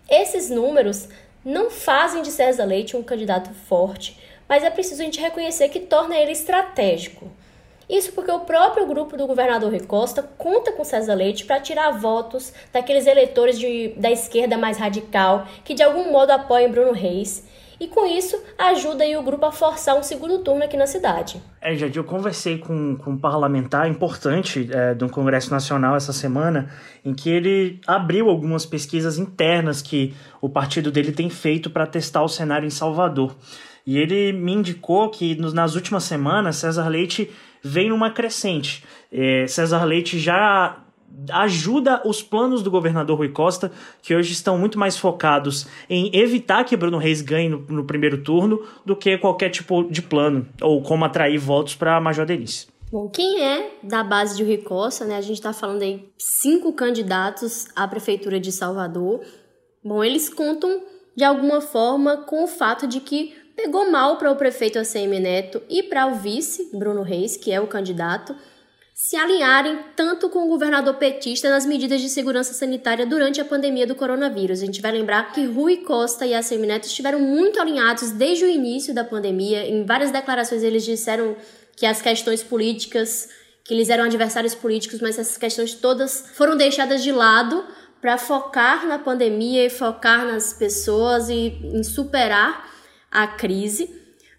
Esses 0.07 0.51
números 0.51 1.09
não 1.43 1.71
fazem 1.71 2.21
de 2.21 2.31
César 2.31 2.67
Leite 2.67 2.95
um 2.95 3.03
candidato 3.03 3.49
forte, 3.67 4.21
mas 4.47 4.63
é 4.63 4.69
preciso 4.69 5.01
a 5.01 5.05
gente 5.07 5.19
reconhecer 5.19 5.71
que 5.71 5.81
torna 5.81 6.15
ele 6.15 6.33
estratégico. 6.33 7.31
Isso 7.89 8.13
porque 8.13 8.31
o 8.31 8.41
próprio 8.41 8.87
grupo 8.87 9.17
do 9.17 9.27
governador 9.27 9.71
Rui 9.71 9.81
Costa 9.81 10.23
conta 10.23 10.73
com 10.73 10.85
César 10.85 11.15
Leite 11.15 11.45
para 11.45 11.61
tirar 11.61 11.93
votos 11.93 12.53
daqueles 12.73 13.07
eleitores 13.07 13.59
de, 13.59 13.95
da 13.97 14.11
esquerda 14.11 14.59
mais 14.59 14.77
radical 14.77 15.47
que 15.65 15.75
de 15.75 15.83
algum 15.83 16.11
modo 16.11 16.31
apoiam 16.31 16.71
Bruno 16.71 16.93
Reis. 16.93 17.45
E 17.79 17.87
com 17.89 18.07
isso 18.07 18.43
ajuda 18.57 19.05
o 19.19 19.23
grupo 19.23 19.45
a 19.45 19.53
forçar 19.53 19.95
um 19.97 20.03
segundo 20.03 20.39
turno 20.39 20.65
aqui 20.65 20.79
na 20.79 20.87
cidade. 20.87 21.43
É, 21.61 21.75
Jade, 21.75 21.99
eu 21.99 22.05
conversei 22.05 22.57
com, 22.57 22.97
com 22.97 23.11
um 23.11 23.19
parlamentar 23.19 23.89
importante 23.89 24.67
é, 24.73 24.95
do 24.95 25.11
Congresso 25.11 25.51
Nacional 25.51 25.95
essa 25.95 26.13
semana, 26.13 26.71
em 27.05 27.13
que 27.13 27.29
ele 27.29 27.79
abriu 27.87 28.31
algumas 28.31 28.65
pesquisas 28.65 29.19
internas 29.19 29.83
que 29.83 30.15
o 30.41 30.49
partido 30.49 30.91
dele 30.91 31.13
tem 31.13 31.29
feito 31.29 31.69
para 31.69 31.87
testar 31.87 32.23
o 32.23 32.29
cenário 32.29 32.67
em 32.67 32.71
Salvador. 32.71 33.37
E 33.87 33.99
ele 33.99 34.33
me 34.33 34.53
indicou 34.53 35.11
que 35.11 35.37
nas 35.37 35.75
últimas 35.75 36.05
semanas 36.05 36.57
César 36.57 36.89
Leite 36.89 37.31
vem 37.63 37.89
numa 37.89 38.11
crescente. 38.11 38.85
É, 39.13 39.47
César 39.47 39.85
Leite 39.85 40.19
já 40.19 40.83
ajuda 41.31 42.03
os 42.05 42.23
planos 42.23 42.63
do 42.63 42.71
governador 42.71 43.17
Rui 43.17 43.31
Costa, 43.31 43.73
que 44.03 44.15
hoje 44.15 44.33
estão 44.33 44.59
muito 44.59 44.79
mais 44.79 44.99
focados 44.99 45.67
em 45.89 46.11
evitar 46.15 46.65
que 46.65 46.77
Bruno 46.77 46.99
Reis 46.99 47.23
ganhe 47.23 47.49
no, 47.49 47.59
no 47.69 47.85
primeiro 47.85 48.23
turno 48.23 48.63
do 48.85 48.95
que 48.95 49.17
qualquer 49.19 49.51
tipo 49.51 49.85
de 49.85 50.03
plano 50.03 50.47
ou 50.61 50.83
como 50.83 51.05
atrair 51.05 51.39
votos 51.39 51.75
para 51.75 52.01
Major 52.01 52.27
Denise. 52.27 52.67
Bom, 52.91 53.09
quem 53.09 53.43
é 53.43 53.73
da 53.83 54.05
base 54.05 54.37
de 54.37 54.45
Rui 54.45 54.59
Costa, 54.59 55.05
né? 55.05 55.17
A 55.17 55.21
gente 55.21 55.37
está 55.37 55.53
falando 55.53 55.83
aí 55.83 56.09
cinco 56.19 56.73
candidatos 56.73 57.67
à 57.75 57.89
prefeitura 57.89 58.39
de 58.39 58.53
Salvador. 58.53 59.21
Bom, 59.83 60.05
eles 60.05 60.29
contam 60.29 60.83
de 61.17 61.25
alguma 61.25 61.61
forma 61.61 62.19
com 62.19 62.45
o 62.45 62.47
fato 62.47 62.87
de 62.87 63.01
que 63.01 63.35
pegou 63.57 63.91
mal 63.91 64.19
para 64.19 64.31
o 64.31 64.37
prefeito 64.37 64.79
ACM 64.79 65.19
Neto 65.19 65.63
e 65.69 65.83
para 65.83 66.07
o 66.07 66.17
vice, 66.17 66.69
Bruno 66.73 67.03
Reis, 67.03 67.37
que 67.37 67.51
é 67.51 67.61
o 67.61 67.67
candidato, 67.67 68.37
se 68.95 69.17
alinharem 69.17 69.79
tanto 69.95 70.29
com 70.29 70.45
o 70.45 70.49
governador 70.49 70.95
petista 70.95 71.51
nas 71.51 71.67
medidas 71.67 72.01
de 72.01 72.09
segurança 72.09 72.53
sanitária 72.53 73.05
durante 73.05 73.41
a 73.41 73.45
pandemia 73.45 73.87
do 73.87 73.95
coronavírus. 73.95 74.63
A 74.63 74.67
gente 74.67 74.81
vai 74.81 74.93
lembrar 74.93 75.33
que 75.33 75.45
Rui 75.45 75.79
Costa 75.79 76.27
e 76.27 76.35
ACM 76.35 76.67
Neto 76.67 76.87
estiveram 76.87 77.19
muito 77.19 77.61
alinhados 77.61 78.11
desde 78.11 78.45
o 78.45 78.49
início 78.49 78.95
da 78.95 79.05
pandemia. 79.05 79.67
Em 79.67 79.85
várias 79.85 80.11
declarações 80.11 80.63
eles 80.63 80.85
disseram 80.85 81.37
que 81.75 81.85
as 81.85 82.01
questões 82.01 82.43
políticas, 82.43 83.29
que 83.65 83.75
eles 83.75 83.91
eram 83.91 84.05
adversários 84.05 84.55
políticos, 84.55 85.01
mas 85.01 85.19
essas 85.19 85.37
questões 85.37 85.75
todas 85.75 86.31
foram 86.35 86.57
deixadas 86.57 87.03
de 87.03 87.13
lado 87.13 87.65
para 88.01 88.17
focar 88.17 88.87
na 88.87 88.99
pandemia 88.99 89.67
e 89.67 89.71
focar 89.71 90.25
nas 90.25 90.55
pessoas 90.55 91.29
e 91.29 91.59
em 91.63 91.83
superar 91.83 92.76
a 93.17 93.27
crise, 93.27 93.91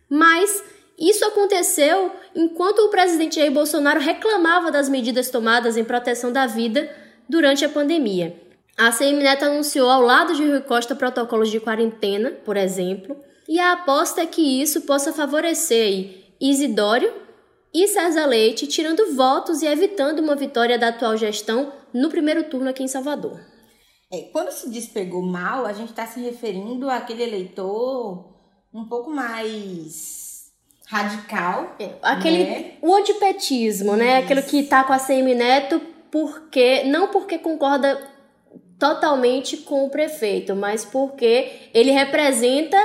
mas 0.07 0.63
isso 1.00 1.25
aconteceu 1.25 2.12
enquanto 2.36 2.77
o 2.79 2.89
presidente 2.89 3.38
Jair 3.38 3.51
Bolsonaro 3.51 4.00
reclamava 4.00 4.72
das 4.72 4.88
medidas 4.88 5.31
tomadas 5.31 5.75
em 5.75 5.84
proteção 5.84 6.31
da 6.31 6.46
vida 6.46 6.88
durante 7.27 7.65
a 7.65 7.69
pandemia. 7.69 8.39
A 8.77 8.91
CM 8.91 9.24
Neto 9.24 9.46
anunciou 9.46 9.89
ao 9.89 10.03
lado 10.03 10.36
de 10.36 10.48
Rui 10.48 10.62
Costa 10.62 10.96
protocolos 10.96 11.50
de 11.50 11.60
quarentena, 11.60 12.29
por 12.46 12.55
exemplo, 12.55 13.17
e 13.50 13.60
a 13.60 13.72
aposta 13.72 14.22
é 14.22 14.27
que 14.27 14.62
isso 14.62 14.81
possa 14.81 15.12
favorecer 15.12 16.36
Isidório 16.39 17.12
e 17.74 17.88
César 17.88 18.27
Leite, 18.27 18.67
tirando 18.67 19.15
votos 19.15 19.63
e 19.63 19.65
evitando 19.65 20.19
uma 20.19 20.36
vitória 20.36 20.77
da 20.77 20.89
atual 20.89 21.17
gestão 21.17 21.74
no 21.91 22.10
primeiro 22.10 22.43
turno 22.43 22.69
aqui 22.69 22.84
em 22.84 22.88
Salvador. 22.88 23.39
É, 24.13 24.29
quando 24.31 24.51
se 24.51 24.69
diz 24.69 24.86
pegou 24.88 25.24
mal, 25.24 25.65
a 25.65 25.74
gente 25.74 25.89
está 25.89 26.05
se 26.05 26.19
referindo 26.19 26.89
àquele 26.89 27.24
eleitor 27.24 28.37
um 28.77 28.86
pouco 28.86 29.10
mais 29.10 30.51
radical. 30.86 31.75
É, 31.79 31.96
aquele 32.01 32.43
né? 32.43 32.72
o 32.81 32.93
antipetismo, 32.93 33.96
né? 33.96 34.17
Aquilo 34.17 34.43
que 34.43 34.63
tá 34.63 34.84
com 34.84 34.93
a 34.93 35.00
Semineto 35.00 35.81
porque 36.12 36.84
não 36.84 37.07
porque 37.07 37.38
concorda 37.38 38.00
totalmente 38.79 39.57
com 39.57 39.86
o 39.86 39.89
prefeito, 39.89 40.55
mas 40.55 40.86
porque 40.86 41.69
ele 41.74 41.91
representa 41.91 42.77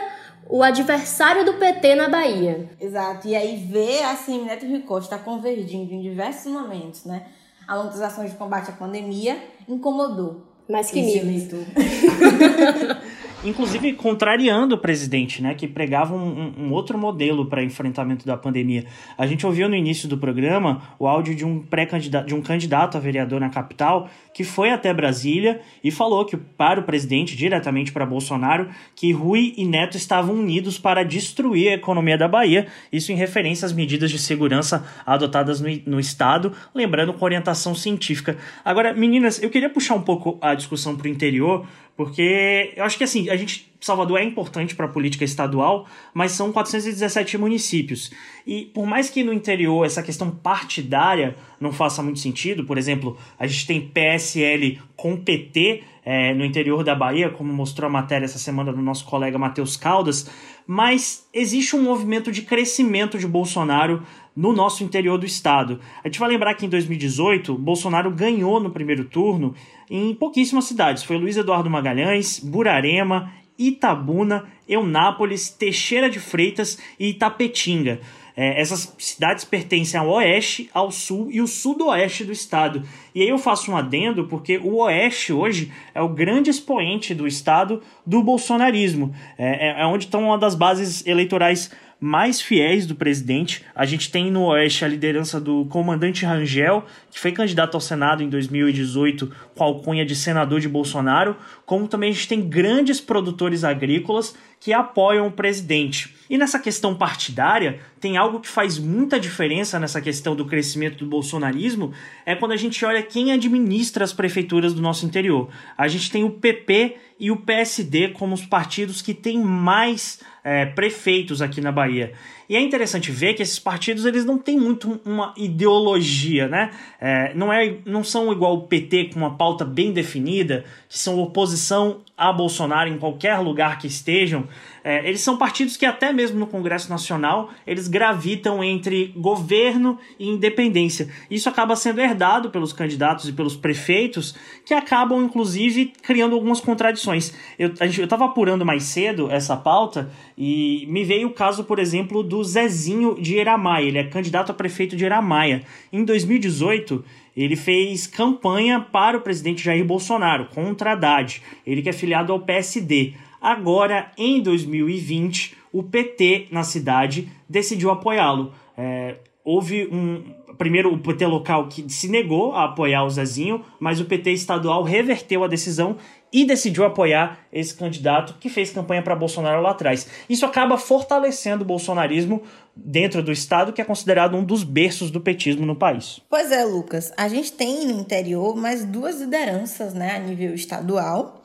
o 0.49 0.63
adversário 0.63 1.45
do 1.45 1.55
PT 1.55 1.95
na 1.95 2.09
Bahia. 2.09 2.71
Exato. 2.81 3.29
E 3.29 3.37
aí 3.37 3.57
ver 3.57 4.03
a 4.03 4.17
Semineto 4.17 4.67
Rui 4.67 4.81
Costa 4.81 5.19
convergindo 5.19 5.93
em 5.93 6.01
diversos 6.01 6.51
momentos, 6.51 7.05
né? 7.05 7.27
Ao 7.69 7.79
longo 7.79 7.91
das 7.91 8.01
ações 8.01 8.31
de 8.31 8.37
combate 8.37 8.71
à 8.71 8.73
pandemia, 8.73 9.39
incomodou. 9.69 10.47
Mas 10.69 10.91
que 10.91 11.01
nível. 11.01 11.65
inclusive 13.45 13.93
contrariando 13.95 14.75
o 14.75 14.79
presidente, 14.79 15.43
né, 15.43 15.55
que 15.55 15.67
pregava 15.67 16.15
um, 16.15 16.55
um 16.59 16.73
outro 16.73 16.97
modelo 16.97 17.47
para 17.47 17.63
enfrentamento 17.63 18.27
da 18.27 18.37
pandemia. 18.37 18.85
A 19.19 19.27
gente 19.27 19.47
ouviu 19.47 19.69
no 19.69 19.75
início 19.75 20.09
do 20.09 20.17
programa 20.17 20.83
o 20.99 21.07
áudio 21.07 21.35
de 21.35 21.45
um 21.45 21.61
pré-candidato, 21.61 22.27
de 22.27 22.35
um 22.35 22.43
candidato 22.43 22.97
a 22.97 23.01
vereador 23.01 23.41
na 23.41 23.49
capital 23.49 24.09
que 24.35 24.45
foi 24.45 24.71
até 24.71 24.93
Brasília 24.95 25.61
e 25.85 25.91
falou 25.91 26.25
que 26.25 26.37
para 26.37 26.81
o 26.81 26.85
presidente, 26.85 27.37
diretamente 27.37 27.93
para 27.93 28.07
Bolsonaro, 28.07 28.69
que 28.95 29.13
Rui 29.13 29.53
e 29.57 29.65
Neto 29.65 29.97
estavam 29.97 30.35
unidos 30.35 30.79
para 30.79 31.03
destruir 31.03 31.69
a 31.69 31.75
economia 31.75 32.17
da 32.17 32.29
Bahia, 32.29 32.67
isso 32.91 33.13
em 33.13 33.15
referência 33.15 33.67
às 33.67 33.73
medidas 33.73 34.11
de 34.11 34.19
segurança 34.19 34.87
adotadas 35.05 35.61
no, 35.61 35.69
no 35.87 36.01
estado, 36.01 36.53
lembrando 36.75 37.13
com 37.13 37.25
orientação 37.25 37.75
científica. 37.75 38.37
Agora, 38.65 38.95
meninas, 38.95 39.43
eu 39.43 39.51
queria 39.51 39.69
puxar 39.69 39.95
um 39.95 40.03
pouco 40.03 40.39
a 40.41 40.55
discussão 40.55 40.97
para 40.97 41.07
o 41.07 41.11
interior, 41.11 41.67
porque 41.97 42.73
eu 42.77 42.85
acho 42.85 42.99
que 42.99 43.05
assim, 43.05 43.29
a 43.29 43.37
gente 43.37 43.73
Salvador 43.83 44.21
é 44.21 44.25
importante 44.25 44.77
para 44.77 44.87
a 44.87 44.89
política 44.89 45.25
estadual, 45.25 45.87
mas 46.15 46.33
são 46.33 46.53
417 46.53 47.37
municípios. 47.37 48.13
E 48.47 48.67
por 48.67 48.87
mais 48.87 49.11
que 49.11 49.25
no 49.25 49.33
interior 49.33 49.85
essa 49.85 50.03
questão 50.03 50.31
partidária 50.31 51.37
não 51.61 51.73
faça 51.73 52.03
muito 52.03 52.21
sentido, 52.21 52.65
por 52.65 52.79
exemplo, 52.79 53.19
a 53.39 53.47
gente 53.47 53.67
tem 53.67 53.81
PSL 53.81 54.81
com 54.97 55.17
PT 55.17 55.83
é, 56.05 56.33
no 56.33 56.45
interior 56.45 56.85
da 56.85 56.95
Bahia, 56.95 57.29
como 57.31 57.53
mostrou 57.53 57.89
a 57.89 57.93
matéria 57.93 58.25
essa 58.25 58.39
semana 58.39 58.73
do 58.73 58.81
nosso 58.81 59.05
colega 59.05 59.37
Matheus 59.37 59.77
Caldas, 59.77 60.31
mas 60.67 61.29
existe 61.35 61.75
um 61.75 61.83
movimento 61.83 62.31
de 62.31 62.43
crescimento 62.43 63.19
de 63.19 63.27
Bolsonaro 63.27 64.03
no 64.35 64.53
nosso 64.53 64.83
interior 64.83 65.19
do 65.19 65.27
estado. 65.27 65.81
A 66.03 66.09
gente 66.09 66.19
vai 66.19 66.29
lembrar 66.29 66.55
que 66.55 66.67
em 66.67 66.69
2018, 66.69 67.55
Bolsonaro 67.57 68.11
ganhou 68.11 68.61
no 68.61 68.71
primeiro 68.71 69.05
turno 69.05 69.55
em 69.91 70.15
pouquíssimas 70.15 70.65
cidades. 70.65 71.03
Foi 71.03 71.17
Luiz 71.17 71.37
Eduardo 71.37 71.71
Magalhães, 71.71 72.39
Burarema, 72.39 73.33
Itabuna, 73.59 74.45
Eunápolis, 74.69 75.51
Teixeira 75.51 76.09
de 76.09 76.19
Freitas 76.19 76.79
e 76.99 77.11
Itapetinga. 77.11 78.01
É, 78.35 78.59
essas 78.61 78.95
cidades 78.99 79.45
pertencem 79.45 80.01
ao 80.01 80.09
oeste, 80.09 80.71
ao 80.73 80.91
sul 80.91 81.29
e 81.31 81.41
o 81.41 81.47
sudoeste 81.47 82.25
do 82.25 82.33
estado. 82.33 82.83
E 83.15 83.21
aí 83.21 83.29
eu 83.29 83.37
faço 83.37 83.71
um 83.71 83.77
adendo 83.77 84.27
porque 84.27 84.57
o 84.57 84.77
oeste 84.77 85.33
hoje 85.33 85.71
é 85.95 86.01
o 86.01 86.09
grande 86.09 86.49
expoente 86.49 87.15
do 87.15 87.27
estado 87.27 87.83
do 88.07 88.23
bolsonarismo. 88.23 89.15
É, 89.37 89.69
é, 89.69 89.83
é 89.83 89.87
onde 89.87 90.07
estão 90.07 90.25
uma 90.25 90.39
das 90.39 90.55
bases 90.55 91.07
eleitorais 91.07 91.71
mais 92.03 92.41
fiéis 92.41 92.85
do 92.85 92.97
presidente. 92.97 93.65
A 93.73 93.87
gente 93.87 94.11
tem 94.11 94.29
no 94.29 94.47
Oeste 94.47 94.85
a 94.85 94.89
liderança 94.89 95.41
do 95.41 95.65
comandante 95.67 96.25
Rangel, 96.27 96.85
que 97.13 97.21
foi 97.21 97.31
candidato 97.31 97.77
ao 97.77 97.81
Senado 97.81 98.25
em 98.25 98.29
2018 98.29 99.31
com 99.55 99.63
a 99.63 99.67
alcunha 99.69 100.05
de 100.05 100.17
senador 100.17 100.59
de 100.59 100.69
Bolsonaro, 100.69 101.37
como 101.65 101.87
também 101.87 102.11
a 102.11 102.13
gente 102.13 102.27
tem 102.27 102.41
grandes 102.41 103.01
produtores 103.01 103.63
agrícolas 103.63 104.35
que 104.63 104.73
apoiam 104.73 105.27
o 105.27 105.33
presidente. 105.33 106.15
E 106.31 106.39
nessa 106.39 106.57
questão 106.57 106.95
partidária, 106.95 107.81
tem 108.01 108.17
algo 108.17 108.39
que 108.39 108.47
faz 108.47 108.79
muita 108.79 109.19
diferença 109.19 109.77
nessa 109.77 110.01
questão 110.01 110.37
do 110.37 110.47
crescimento 110.47 110.99
do 110.99 111.07
bolsonarismo, 111.07 111.93
é 112.25 112.37
quando 112.37 112.53
a 112.53 112.57
gente 112.57 112.85
olha 112.85 113.03
quem 113.03 113.33
administra 113.33 114.05
as 114.05 114.13
prefeituras 114.13 114.73
do 114.73 114.81
nosso 114.81 115.05
interior. 115.05 115.49
A 115.77 115.89
gente 115.89 116.13
tem 116.13 116.23
o 116.23 116.31
PP 116.31 116.97
e 117.19 117.33
o 117.33 117.39
PSD 117.39 118.11
como 118.11 118.35
os 118.35 118.47
partidos 118.47 119.03
que 119.03 119.13
têm 119.13 119.43
mais 119.43 120.21
é, 120.45 120.65
prefeitos 120.65 121.43
aqui 121.43 121.61
na 121.61 121.73
Bahia. 121.73 122.13
E 122.49 122.57
é 122.57 122.61
interessante 122.61 123.11
ver 123.11 123.35
que 123.35 123.43
esses 123.43 123.59
partidos 123.59 124.05
eles 124.05 124.25
não 124.25 124.37
têm 124.37 124.59
muito 124.59 125.01
uma 125.05 125.33
ideologia, 125.37 126.49
né? 126.49 126.71
É, 127.01 127.33
não, 127.35 127.53
é, 127.53 127.77
não 127.87 128.05
são 128.05 128.31
igual 128.33 128.55
o 128.57 128.63
PT 128.67 129.05
com 129.07 129.21
uma 129.21 129.37
pauta 129.37 129.65
bem 129.65 129.93
definida, 129.93 130.65
que 130.89 130.99
são 130.99 131.19
oposição 131.19 132.01
a 132.17 132.33
Bolsonaro 132.33 132.91
em 132.91 132.99
qualquer 132.99 133.39
lugar 133.39 133.79
que 133.79 133.87
estejam. 133.87 134.47
É, 134.85 135.07
eles 135.07 135.21
são 135.21 135.37
partidos 135.37 135.77
que 135.77 135.87
até 135.87 136.13
mesmo 136.13 136.39
no 136.39 136.47
Congresso 136.47 136.91
Nacional 136.91 137.51
eles 137.67 137.89
gravitam 137.89 138.63
entre 138.63 139.13
governo 139.17 139.99
e 140.19 140.29
independência. 140.29 141.09
Isso 141.31 141.49
acaba 141.49 141.77
sendo 141.77 142.01
herdado 142.01 142.51
pelos 142.51 142.73
candidatos 142.73 143.29
e 143.29 143.33
pelos 143.33 143.57
prefeitos, 143.57 144.35
que 144.65 144.75
acabam 144.75 145.23
inclusive 145.23 145.93
criando 146.03 146.35
algumas 146.35 146.61
contradições. 146.61 147.35
Eu 147.59 147.73
estava 147.89 148.25
apurando 148.25 148.65
mais 148.65 148.83
cedo 148.85 149.31
essa 149.31 149.57
pauta 149.57 150.11
e 150.37 150.87
me 150.89 151.05
veio 151.05 151.29
o 151.29 151.33
caso, 151.33 151.65
por 151.65 151.79
exemplo, 151.79 152.23
do 152.23 152.43
Zezinho 152.43 153.21
de 153.21 153.37
Eramaia. 153.37 153.87
Ele 153.87 153.99
é 153.99 154.05
candidato 154.05 154.51
a 154.51 154.55
prefeito 154.55 154.97
de 154.97 155.05
Eramaia. 155.05 155.63
Em 155.93 156.05
2018 156.05 157.05
ele 157.37 157.57
fez 157.57 158.07
campanha 158.07 158.81
para 158.81 159.17
o 159.17 159.23
presidente 159.23 159.63
Jair 159.63 159.85
Bolsonaro 159.85 160.47
contra 160.47 160.93
Haddad. 160.93 161.43
Ele 161.67 161.83
que 161.83 161.89
é 161.89 161.93
filiado 161.93 162.33
ao 162.33 162.41
PSD. 162.41 163.15
Agora, 163.43 164.13
em 164.17 164.41
2020, 164.41 165.57
o 165.73 165.83
PT 165.83 166.47
na 166.53 166.63
cidade 166.63 167.29
decidiu 167.49 167.91
apoiá-lo. 167.91 168.55
É, 168.79 169.17
houve 169.45 169.89
um. 169.91 170.41
Primeiro, 170.57 170.93
o 170.93 170.99
PT 170.99 171.27
local 171.27 171.67
que 171.67 171.91
se 171.91 172.09
negou 172.09 172.53
a 172.53 172.67
apoiar 172.67 173.05
o 173.05 173.11
Zezinho, 173.11 173.65
mas 173.81 173.99
o 173.99 174.05
PT 174.05 174.31
estadual 174.33 174.85
reverteu 174.85 175.43
a 175.43 175.49
decisão 175.49 175.97
e 176.33 176.45
decidiu 176.45 176.85
apoiar 176.85 177.41
esse 177.53 177.75
candidato 177.75 178.37
que 178.39 178.49
fez 178.49 178.71
campanha 178.71 179.03
para 179.03 179.17
Bolsonaro 179.17 179.61
lá 179.61 179.71
atrás. 179.71 180.07
Isso 180.29 180.47
acaba 180.47 180.79
fortalecendo 180.79 181.65
o 181.65 181.67
bolsonarismo 181.67 182.43
dentro 182.77 183.23
do 183.23 183.33
estado, 183.33 183.73
que 183.73 183.81
é 183.81 183.85
considerado 183.85 184.37
um 184.37 184.45
dos 184.45 184.63
berços 184.63 185.11
do 185.11 185.21
petismo 185.21 185.67
no 185.67 185.75
país. 185.75 186.21
Pois 186.31 186.53
é, 186.53 186.65
Lucas. 186.65 187.13
A 187.17 187.29
gente 187.29 187.53
tem 187.53 187.87
no 187.87 188.01
interior 188.01 188.55
mais 188.55 188.85
duas 188.85 189.21
lideranças 189.21 189.95
né, 189.95 190.17
a 190.17 190.19
nível 190.19 190.55
estadual 190.55 191.42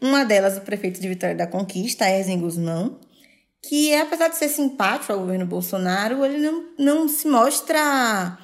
uma 0.00 0.24
delas, 0.24 0.56
o 0.56 0.60
prefeito 0.60 1.00
de 1.00 1.08
Vitória 1.08 1.34
da 1.34 1.46
Conquista, 1.46 2.08
Erzen 2.08 2.40
Guzmão, 2.40 2.98
que 3.62 3.94
apesar 3.94 4.28
de 4.28 4.36
ser 4.36 4.48
simpático 4.48 5.12
ao 5.12 5.20
governo 5.20 5.46
Bolsonaro, 5.46 6.24
ele 6.24 6.38
não, 6.38 6.64
não 6.78 7.08
se 7.08 7.26
mostra 7.26 8.38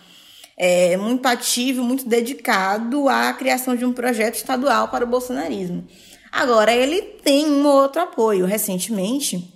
é, 0.57 0.97
muito 0.97 1.27
ativo, 1.27 1.83
muito 1.83 2.09
dedicado 2.09 3.09
à 3.09 3.33
criação 3.33 3.77
de 3.77 3.85
um 3.85 3.93
projeto 3.93 4.35
estadual 4.35 4.89
para 4.89 5.05
o 5.05 5.09
bolsonarismo. 5.09 5.87
Agora, 6.31 6.75
ele 6.75 7.01
tem 7.23 7.47
um 7.47 7.65
outro 7.67 8.03
apoio. 8.03 8.45
Recentemente, 8.45 9.53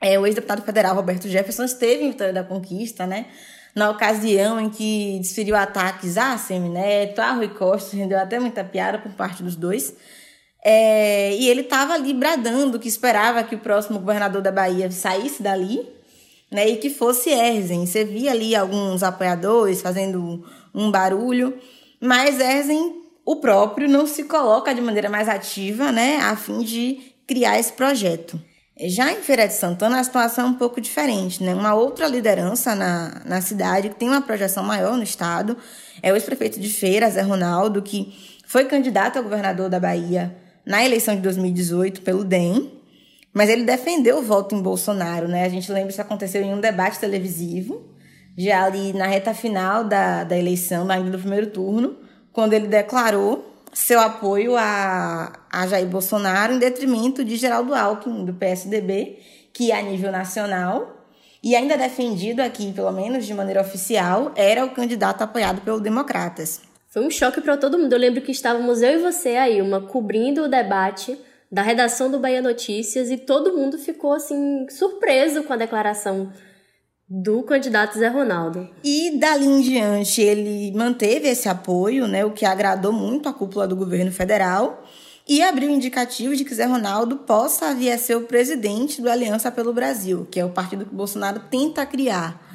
é, 0.00 0.18
o 0.18 0.26
ex-deputado 0.26 0.62
federal 0.62 0.94
Roberto 0.94 1.28
Jefferson 1.28 1.64
esteve 1.64 2.04
em 2.04 2.10
Vitória 2.10 2.32
da 2.32 2.44
Conquista, 2.44 3.06
né? 3.06 3.26
Na 3.74 3.88
ocasião 3.88 4.60
em 4.60 4.68
que 4.68 5.18
desferiu 5.20 5.56
ataques 5.56 6.18
a 6.18 6.36
Semineto, 6.36 7.22
a 7.22 7.32
Rui 7.32 7.48
Costa, 7.48 7.96
rendeu 7.96 8.18
até 8.18 8.38
muita 8.38 8.62
piada 8.62 8.98
por 8.98 9.12
parte 9.12 9.42
dos 9.42 9.56
dois. 9.56 9.94
É, 10.64 11.34
e 11.34 11.48
ele 11.48 11.62
estava 11.62 11.94
ali 11.94 12.14
bradando 12.14 12.78
que 12.78 12.86
esperava 12.86 13.42
que 13.42 13.56
o 13.56 13.58
próximo 13.58 13.98
governador 13.98 14.40
da 14.40 14.52
Bahia 14.52 14.88
saísse 14.90 15.42
dali, 15.42 15.84
né, 16.50 16.68
e 16.68 16.76
que 16.76 16.88
fosse 16.88 17.30
Erzen. 17.30 17.84
Você 17.84 18.04
via 18.04 18.30
ali 18.30 18.54
alguns 18.54 19.02
apoiadores 19.02 19.82
fazendo 19.82 20.44
um 20.72 20.90
barulho, 20.90 21.58
mas 22.00 22.38
Erzen, 22.38 23.02
o 23.24 23.36
próprio, 23.36 23.88
não 23.88 24.06
se 24.06 24.24
coloca 24.24 24.74
de 24.74 24.80
maneira 24.80 25.08
mais 25.08 25.28
ativa, 25.28 25.90
né, 25.90 26.18
a 26.18 26.36
fim 26.36 26.60
de 26.60 27.00
criar 27.26 27.58
esse 27.58 27.72
projeto. 27.72 28.40
Já 28.84 29.12
em 29.12 29.16
Feira 29.16 29.46
de 29.46 29.54
Santana, 29.54 30.00
a 30.00 30.04
situação 30.04 30.46
é 30.46 30.48
um 30.48 30.54
pouco 30.54 30.80
diferente, 30.80 31.42
né? 31.44 31.54
Uma 31.54 31.74
outra 31.74 32.08
liderança 32.08 32.74
na, 32.74 33.22
na 33.24 33.40
cidade, 33.40 33.90
que 33.90 33.94
tem 33.94 34.08
uma 34.08 34.22
projeção 34.22 34.64
maior 34.64 34.96
no 34.96 35.02
estado, 35.02 35.56
é 36.02 36.10
o 36.10 36.16
ex-prefeito 36.16 36.58
de 36.58 36.68
Feira, 36.68 37.08
Zé 37.10 37.20
Ronaldo, 37.20 37.82
que 37.82 38.12
foi 38.46 38.64
candidato 38.64 39.18
a 39.18 39.22
governador 39.22 39.68
da 39.68 39.78
Bahia 39.78 40.34
na 40.64 40.84
eleição 40.84 41.14
de 41.14 41.22
2018 41.22 42.02
pelo 42.02 42.24
DEM, 42.24 42.70
mas 43.32 43.48
ele 43.48 43.64
defendeu 43.64 44.18
o 44.18 44.22
voto 44.22 44.54
em 44.54 44.62
Bolsonaro, 44.62 45.26
né? 45.26 45.44
A 45.44 45.48
gente 45.48 45.70
lembra 45.72 45.90
isso 45.90 46.00
aconteceu 46.00 46.42
em 46.42 46.52
um 46.52 46.60
debate 46.60 46.98
televisivo, 46.98 47.82
já 48.36 48.64
ali 48.64 48.92
na 48.92 49.06
reta 49.06 49.34
final 49.34 49.84
da, 49.84 50.24
da 50.24 50.36
eleição, 50.36 50.90
ainda 50.90 51.10
do 51.10 51.18
primeiro 51.18 51.48
turno, 51.48 51.96
quando 52.32 52.52
ele 52.52 52.66
declarou 52.66 53.52
seu 53.72 54.00
apoio 54.00 54.56
a, 54.56 55.32
a 55.50 55.66
Jair 55.66 55.86
Bolsonaro 55.86 56.52
em 56.52 56.58
detrimento 56.58 57.24
de 57.24 57.36
Geraldo 57.36 57.74
Alckmin, 57.74 58.24
do 58.24 58.34
PSDB, 58.34 59.18
que 59.52 59.72
a 59.72 59.80
nível 59.80 60.12
nacional, 60.12 61.06
e 61.42 61.56
ainda 61.56 61.76
defendido 61.76 62.40
aqui, 62.40 62.72
pelo 62.72 62.92
menos 62.92 63.26
de 63.26 63.34
maneira 63.34 63.60
oficial, 63.60 64.32
era 64.36 64.64
o 64.64 64.70
candidato 64.70 65.22
apoiado 65.22 65.62
pelos 65.62 65.80
democratas. 65.80 66.60
Foi 66.92 67.02
um 67.02 67.10
choque 67.10 67.40
para 67.40 67.56
todo 67.56 67.78
mundo. 67.78 67.94
Eu 67.94 67.98
lembro 67.98 68.20
que 68.20 68.30
estávamos 68.30 68.82
eu 68.82 68.98
e 68.98 69.02
você, 69.02 69.30
aí, 69.30 69.62
uma 69.62 69.80
cobrindo 69.80 70.42
o 70.42 70.48
debate 70.48 71.18
da 71.50 71.62
redação 71.62 72.10
do 72.10 72.18
Bahia 72.18 72.42
Notícias 72.42 73.10
e 73.10 73.16
todo 73.16 73.56
mundo 73.56 73.78
ficou 73.78 74.12
assim 74.12 74.66
surpreso 74.68 75.42
com 75.42 75.54
a 75.54 75.56
declaração 75.56 76.30
do 77.08 77.42
candidato 77.44 77.98
Zé 77.98 78.08
Ronaldo. 78.08 78.68
E 78.84 79.18
dali 79.18 79.46
em 79.46 79.60
diante 79.62 80.20
ele 80.20 80.70
manteve 80.72 81.28
esse 81.28 81.48
apoio, 81.48 82.06
né, 82.06 82.26
o 82.26 82.32
que 82.32 82.44
agradou 82.44 82.92
muito 82.92 83.26
a 83.26 83.32
cúpula 83.32 83.66
do 83.66 83.76
governo 83.76 84.12
federal 84.12 84.84
e 85.26 85.42
abriu 85.42 85.70
indicativo 85.70 86.36
de 86.36 86.44
que 86.44 86.54
Zé 86.54 86.66
Ronaldo 86.66 87.16
possa 87.18 87.74
vir 87.74 87.90
a 87.90 87.98
ser 87.98 88.16
o 88.16 88.22
presidente 88.22 89.00
do 89.00 89.10
Aliança 89.10 89.50
pelo 89.50 89.72
Brasil, 89.72 90.26
que 90.30 90.38
é 90.38 90.44
o 90.44 90.50
partido 90.50 90.84
que 90.84 90.94
Bolsonaro 90.94 91.40
tenta 91.50 91.86
criar 91.86 92.51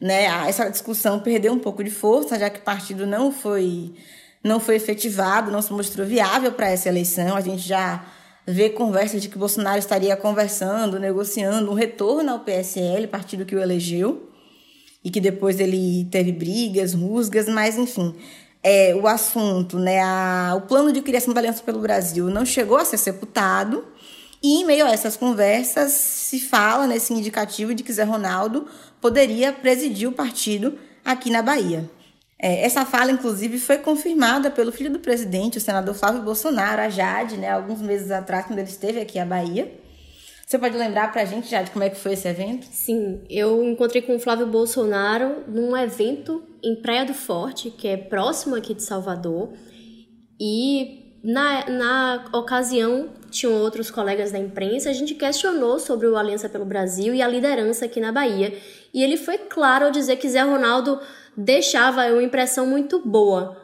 né? 0.00 0.24
Essa 0.48 0.68
discussão 0.68 1.20
perdeu 1.20 1.52
um 1.52 1.58
pouco 1.58 1.82
de 1.82 1.90
força, 1.90 2.38
já 2.38 2.50
que 2.50 2.60
o 2.60 2.62
partido 2.62 3.06
não 3.06 3.30
foi 3.32 3.94
não 4.42 4.60
foi 4.60 4.76
efetivado, 4.76 5.50
não 5.50 5.60
se 5.60 5.72
mostrou 5.72 6.06
viável 6.06 6.52
para 6.52 6.70
essa 6.70 6.88
eleição. 6.88 7.34
A 7.34 7.40
gente 7.40 7.66
já 7.66 8.04
vê 8.46 8.70
conversas 8.70 9.20
de 9.20 9.28
que 9.28 9.36
Bolsonaro 9.36 9.78
estaria 9.78 10.16
conversando, 10.16 11.00
negociando 11.00 11.68
um 11.70 11.74
retorno 11.74 12.30
ao 12.30 12.40
PSL, 12.40 13.08
partido 13.08 13.44
que 13.44 13.56
o 13.56 13.60
elegeu, 13.60 14.30
e 15.02 15.10
que 15.10 15.20
depois 15.20 15.58
ele 15.58 16.06
teve 16.12 16.30
brigas, 16.30 16.94
rusgas, 16.94 17.48
mas 17.48 17.76
enfim, 17.76 18.14
é, 18.62 18.94
o 18.94 19.06
assunto, 19.06 19.78
né, 19.78 20.00
a, 20.00 20.54
o 20.56 20.62
plano 20.62 20.92
de 20.92 21.02
criação 21.02 21.34
da 21.34 21.40
Aliança 21.40 21.62
pelo 21.62 21.80
Brasil 21.80 22.28
não 22.30 22.46
chegou 22.46 22.76
a 22.78 22.84
ser 22.84 22.98
sepultado, 22.98 23.84
e 24.42 24.60
em 24.60 24.64
meio 24.64 24.86
a 24.86 24.90
essas 24.90 25.16
conversas 25.16 25.92
se 25.92 26.38
fala 26.38 26.86
nesse 26.86 27.12
indicativo 27.12 27.74
de 27.74 27.82
que 27.82 27.92
Zé 27.92 28.04
Ronaldo 28.04 28.66
poderia 29.06 29.52
presidir 29.52 30.08
o 30.08 30.12
partido 30.12 30.80
aqui 31.04 31.30
na 31.30 31.40
Bahia. 31.40 31.88
É, 32.36 32.66
essa 32.66 32.84
fala, 32.84 33.12
inclusive, 33.12 33.56
foi 33.56 33.78
confirmada 33.78 34.50
pelo 34.50 34.72
filho 34.72 34.90
do 34.90 34.98
presidente, 34.98 35.58
o 35.58 35.60
senador 35.60 35.94
Flávio 35.94 36.22
Bolsonaro, 36.22 36.82
a 36.82 36.88
Jade, 36.88 37.36
né, 37.36 37.48
alguns 37.48 37.80
meses 37.80 38.10
atrás, 38.10 38.46
quando 38.46 38.58
ele 38.58 38.68
esteve 38.68 38.98
aqui 38.98 39.16
à 39.20 39.24
Bahia. 39.24 39.72
Você 40.44 40.58
pode 40.58 40.76
lembrar 40.76 41.12
para 41.12 41.22
a 41.22 41.24
gente, 41.24 41.48
Jade, 41.48 41.70
como 41.70 41.84
é 41.84 41.90
que 41.90 41.96
foi 41.96 42.14
esse 42.14 42.26
evento? 42.26 42.66
Sim, 42.72 43.20
eu 43.30 43.62
encontrei 43.62 44.02
com 44.02 44.16
o 44.16 44.18
Flávio 44.18 44.48
Bolsonaro 44.48 45.44
num 45.46 45.76
evento 45.76 46.42
em 46.60 46.74
Praia 46.74 47.04
do 47.04 47.14
Forte, 47.14 47.70
que 47.70 47.86
é 47.86 47.96
próximo 47.96 48.56
aqui 48.56 48.74
de 48.74 48.82
Salvador, 48.82 49.52
e 50.40 51.05
na, 51.26 51.68
na 51.68 52.24
ocasião 52.32 53.08
tinham 53.32 53.54
outros 53.54 53.90
colegas 53.90 54.30
da 54.30 54.38
imprensa, 54.38 54.88
a 54.88 54.92
gente 54.92 55.12
questionou 55.12 55.80
sobre 55.80 56.06
o 56.06 56.16
Aliança 56.16 56.48
pelo 56.48 56.64
Brasil 56.64 57.12
e 57.12 57.20
a 57.20 57.26
liderança 57.26 57.84
aqui 57.86 57.98
na 57.98 58.12
Bahia. 58.12 58.56
E 58.94 59.02
ele 59.02 59.16
foi 59.16 59.36
claro 59.36 59.86
ao 59.86 59.90
dizer 59.90 60.16
que 60.18 60.28
Zé 60.28 60.42
Ronaldo 60.42 61.00
deixava 61.36 62.06
uma 62.12 62.22
impressão 62.22 62.64
muito 62.64 63.00
boa. 63.00 63.60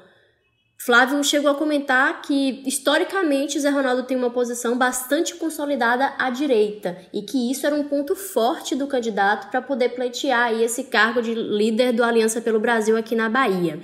Flávio 0.77 1.23
chegou 1.23 1.53
a 1.53 1.55
comentar 1.55 2.21
que, 2.23 2.65
historicamente, 2.67 3.61
Zé 3.61 3.71
Ronaldo 3.71 4.03
tem 4.03 4.17
uma 4.17 4.31
posição 4.31 4.77
bastante 4.77 5.37
consolidada 5.37 6.13
à 6.19 6.31
direita 6.31 6.99
e 7.15 7.23
que 7.23 7.49
isso 7.49 7.65
era 7.65 7.77
um 7.77 7.85
ponto 7.85 8.17
forte 8.17 8.75
do 8.75 8.89
candidato 8.89 9.49
para 9.53 9.63
poder 9.63 9.91
pleitear 9.91 10.53
esse 10.61 10.83
cargo 10.83 11.23
de 11.23 11.33
líder 11.33 11.93
do 11.93 12.03
Aliança 12.03 12.41
pelo 12.41 12.59
Brasil 12.59 12.97
aqui 12.97 13.15
na 13.15 13.29
Bahia. 13.29 13.79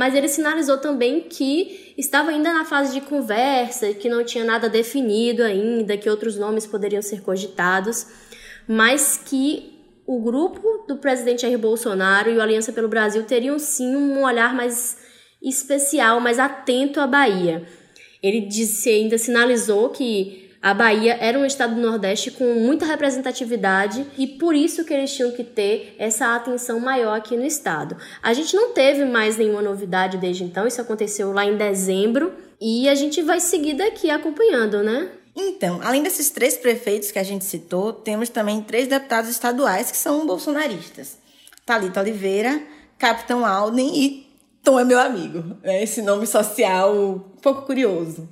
Mas 0.00 0.14
ele 0.14 0.28
sinalizou 0.28 0.78
também 0.78 1.20
que 1.20 1.92
estava 1.98 2.30
ainda 2.30 2.54
na 2.54 2.64
fase 2.64 2.94
de 2.94 3.02
conversa, 3.02 3.92
que 3.92 4.08
não 4.08 4.24
tinha 4.24 4.42
nada 4.42 4.66
definido 4.66 5.42
ainda, 5.42 5.94
que 5.94 6.08
outros 6.08 6.38
nomes 6.38 6.66
poderiam 6.66 7.02
ser 7.02 7.20
cogitados, 7.20 8.06
mas 8.66 9.18
que 9.22 9.78
o 10.06 10.18
grupo 10.18 10.86
do 10.88 10.96
presidente 10.96 11.42
Jair 11.42 11.58
Bolsonaro 11.58 12.30
e 12.30 12.38
o 12.38 12.40
Aliança 12.40 12.72
pelo 12.72 12.88
Brasil 12.88 13.24
teriam 13.24 13.58
sim 13.58 13.94
um 13.94 14.24
olhar 14.24 14.54
mais 14.54 14.96
especial, 15.42 16.18
mais 16.18 16.38
atento 16.38 16.98
à 16.98 17.06
Bahia. 17.06 17.62
Ele 18.22 18.40
disse, 18.40 18.88
ainda 18.88 19.18
sinalizou 19.18 19.90
que 19.90 20.49
a 20.62 20.74
Bahia 20.74 21.16
era 21.18 21.38
um 21.38 21.44
estado 21.46 21.74
do 21.74 21.80
Nordeste 21.80 22.30
com 22.30 22.44
muita 22.54 22.84
representatividade 22.84 24.06
e 24.18 24.26
por 24.26 24.54
isso 24.54 24.84
que 24.84 24.92
eles 24.92 25.10
tinham 25.14 25.32
que 25.32 25.42
ter 25.42 25.94
essa 25.98 26.36
atenção 26.36 26.78
maior 26.78 27.16
aqui 27.16 27.34
no 27.34 27.46
estado. 27.46 27.96
A 28.22 28.34
gente 28.34 28.54
não 28.54 28.72
teve 28.74 29.06
mais 29.06 29.38
nenhuma 29.38 29.62
novidade 29.62 30.18
desde 30.18 30.44
então, 30.44 30.66
isso 30.66 30.80
aconteceu 30.80 31.32
lá 31.32 31.46
em 31.46 31.56
dezembro 31.56 32.34
e 32.60 32.90
a 32.90 32.94
gente 32.94 33.22
vai 33.22 33.40
seguir 33.40 33.72
daqui 33.72 34.10
acompanhando, 34.10 34.82
né? 34.82 35.10
Então, 35.34 35.80
além 35.82 36.02
desses 36.02 36.28
três 36.28 36.58
prefeitos 36.58 37.10
que 37.10 37.18
a 37.18 37.22
gente 37.24 37.46
citou, 37.46 37.94
temos 37.94 38.28
também 38.28 38.60
três 38.60 38.86
deputados 38.86 39.30
estaduais 39.30 39.90
que 39.90 39.96
são 39.96 40.26
bolsonaristas. 40.26 41.16
Talita 41.64 42.00
Oliveira, 42.00 42.60
Capitão 42.98 43.46
Alden 43.46 43.90
e 43.94 44.26
Tom 44.62 44.78
é 44.78 44.84
meu 44.84 45.00
amigo. 45.00 45.56
É 45.62 45.82
esse 45.82 46.02
nome 46.02 46.26
social 46.26 46.94
um 46.94 47.18
pouco 47.40 47.62
curioso. 47.62 48.28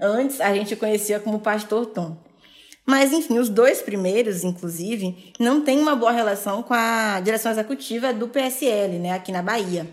Antes 0.00 0.40
a 0.40 0.54
gente 0.54 0.76
conhecia 0.76 1.18
como 1.18 1.40
Pastor 1.40 1.86
Tom. 1.86 2.16
Mas, 2.86 3.12
enfim, 3.12 3.38
os 3.38 3.48
dois 3.48 3.80
primeiros, 3.80 4.42
inclusive, 4.42 5.32
não 5.38 5.60
têm 5.60 5.78
uma 5.78 5.94
boa 5.94 6.12
relação 6.12 6.62
com 6.62 6.74
a 6.74 7.20
direção 7.20 7.52
executiva 7.52 8.12
do 8.12 8.28
PSL, 8.28 8.98
né, 8.98 9.12
aqui 9.12 9.30
na 9.30 9.42
Bahia. 9.42 9.86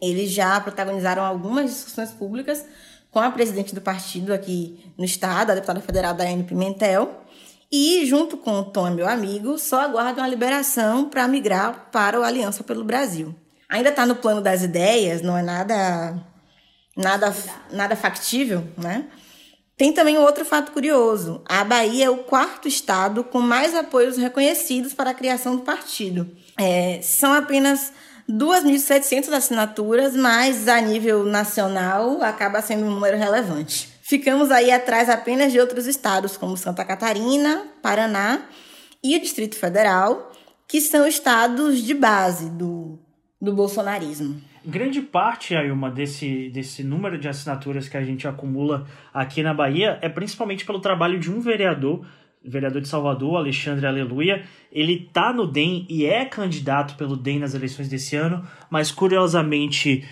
Eles 0.00 0.30
já 0.30 0.58
protagonizaram 0.60 1.24
algumas 1.24 1.70
discussões 1.70 2.10
públicas 2.10 2.64
com 3.10 3.18
a 3.18 3.30
presidente 3.30 3.74
do 3.74 3.80
partido 3.80 4.32
aqui 4.32 4.92
no 4.96 5.04
estado, 5.04 5.50
a 5.50 5.54
deputada 5.54 5.80
federal 5.80 6.14
Daiane 6.14 6.44
Pimentel, 6.44 7.24
e 7.72 8.04
junto 8.06 8.36
com 8.36 8.60
o 8.60 8.64
Tom, 8.64 8.90
meu 8.90 9.08
amigo, 9.08 9.58
só 9.58 9.80
aguardam 9.80 10.24
a 10.24 10.28
liberação 10.28 11.08
para 11.08 11.28
migrar 11.28 11.88
para 11.92 12.18
o 12.18 12.22
Aliança 12.22 12.64
pelo 12.64 12.84
Brasil. 12.84 13.34
Ainda 13.68 13.90
está 13.90 14.04
no 14.04 14.16
plano 14.16 14.40
das 14.40 14.62
ideias, 14.62 15.22
não 15.22 15.36
é 15.36 15.42
nada 15.42 16.20
nada 16.96 17.34
nada 17.70 17.96
factível, 17.96 18.66
né? 18.76 19.06
Tem 19.76 19.94
também 19.94 20.18
outro 20.18 20.44
fato 20.44 20.72
curioso. 20.72 21.42
A 21.46 21.64
Bahia 21.64 22.04
é 22.04 22.10
o 22.10 22.18
quarto 22.18 22.68
estado 22.68 23.24
com 23.24 23.40
mais 23.40 23.74
apoios 23.74 24.18
reconhecidos 24.18 24.92
para 24.92 25.10
a 25.10 25.14
criação 25.14 25.56
do 25.56 25.62
partido. 25.62 26.30
É, 26.58 27.00
são 27.02 27.32
apenas 27.32 27.90
2.700 28.28 29.32
assinaturas, 29.32 30.14
mas 30.14 30.68
a 30.68 30.80
nível 30.82 31.24
nacional 31.24 32.22
acaba 32.22 32.60
sendo 32.60 32.84
um 32.84 32.90
número 32.90 33.16
relevante. 33.16 33.88
Ficamos 34.02 34.50
aí 34.50 34.70
atrás 34.70 35.08
apenas 35.08 35.50
de 35.50 35.58
outros 35.58 35.86
estados, 35.86 36.36
como 36.36 36.56
Santa 36.56 36.84
Catarina, 36.84 37.66
Paraná 37.80 38.42
e 39.02 39.16
o 39.16 39.20
Distrito 39.20 39.56
Federal, 39.56 40.30
que 40.68 40.80
são 40.80 41.06
estados 41.06 41.78
de 41.78 41.94
base 41.94 42.50
do, 42.50 42.98
do 43.40 43.54
bolsonarismo. 43.54 44.40
Grande 44.64 45.00
parte, 45.00 45.54
Ailma, 45.54 45.90
desse, 45.90 46.50
desse 46.50 46.84
número 46.84 47.18
de 47.18 47.26
assinaturas 47.28 47.88
que 47.88 47.96
a 47.96 48.04
gente 48.04 48.28
acumula 48.28 48.86
aqui 49.12 49.42
na 49.42 49.54
Bahia 49.54 49.98
é 50.02 50.08
principalmente 50.08 50.66
pelo 50.66 50.80
trabalho 50.80 51.18
de 51.18 51.30
um 51.30 51.40
vereador 51.40 52.04
vereador 52.42 52.80
de 52.80 52.88
Salvador, 52.88 53.36
Alexandre 53.36 53.86
Aleluia, 53.86 54.42
ele 54.72 55.08
tá 55.12 55.32
no 55.32 55.46
DEM 55.46 55.86
e 55.88 56.06
é 56.06 56.24
candidato 56.24 56.96
pelo 56.96 57.16
DEM 57.16 57.38
nas 57.38 57.54
eleições 57.54 57.88
desse 57.88 58.16
ano, 58.16 58.46
mas 58.70 58.90
curiosamente 58.90 60.04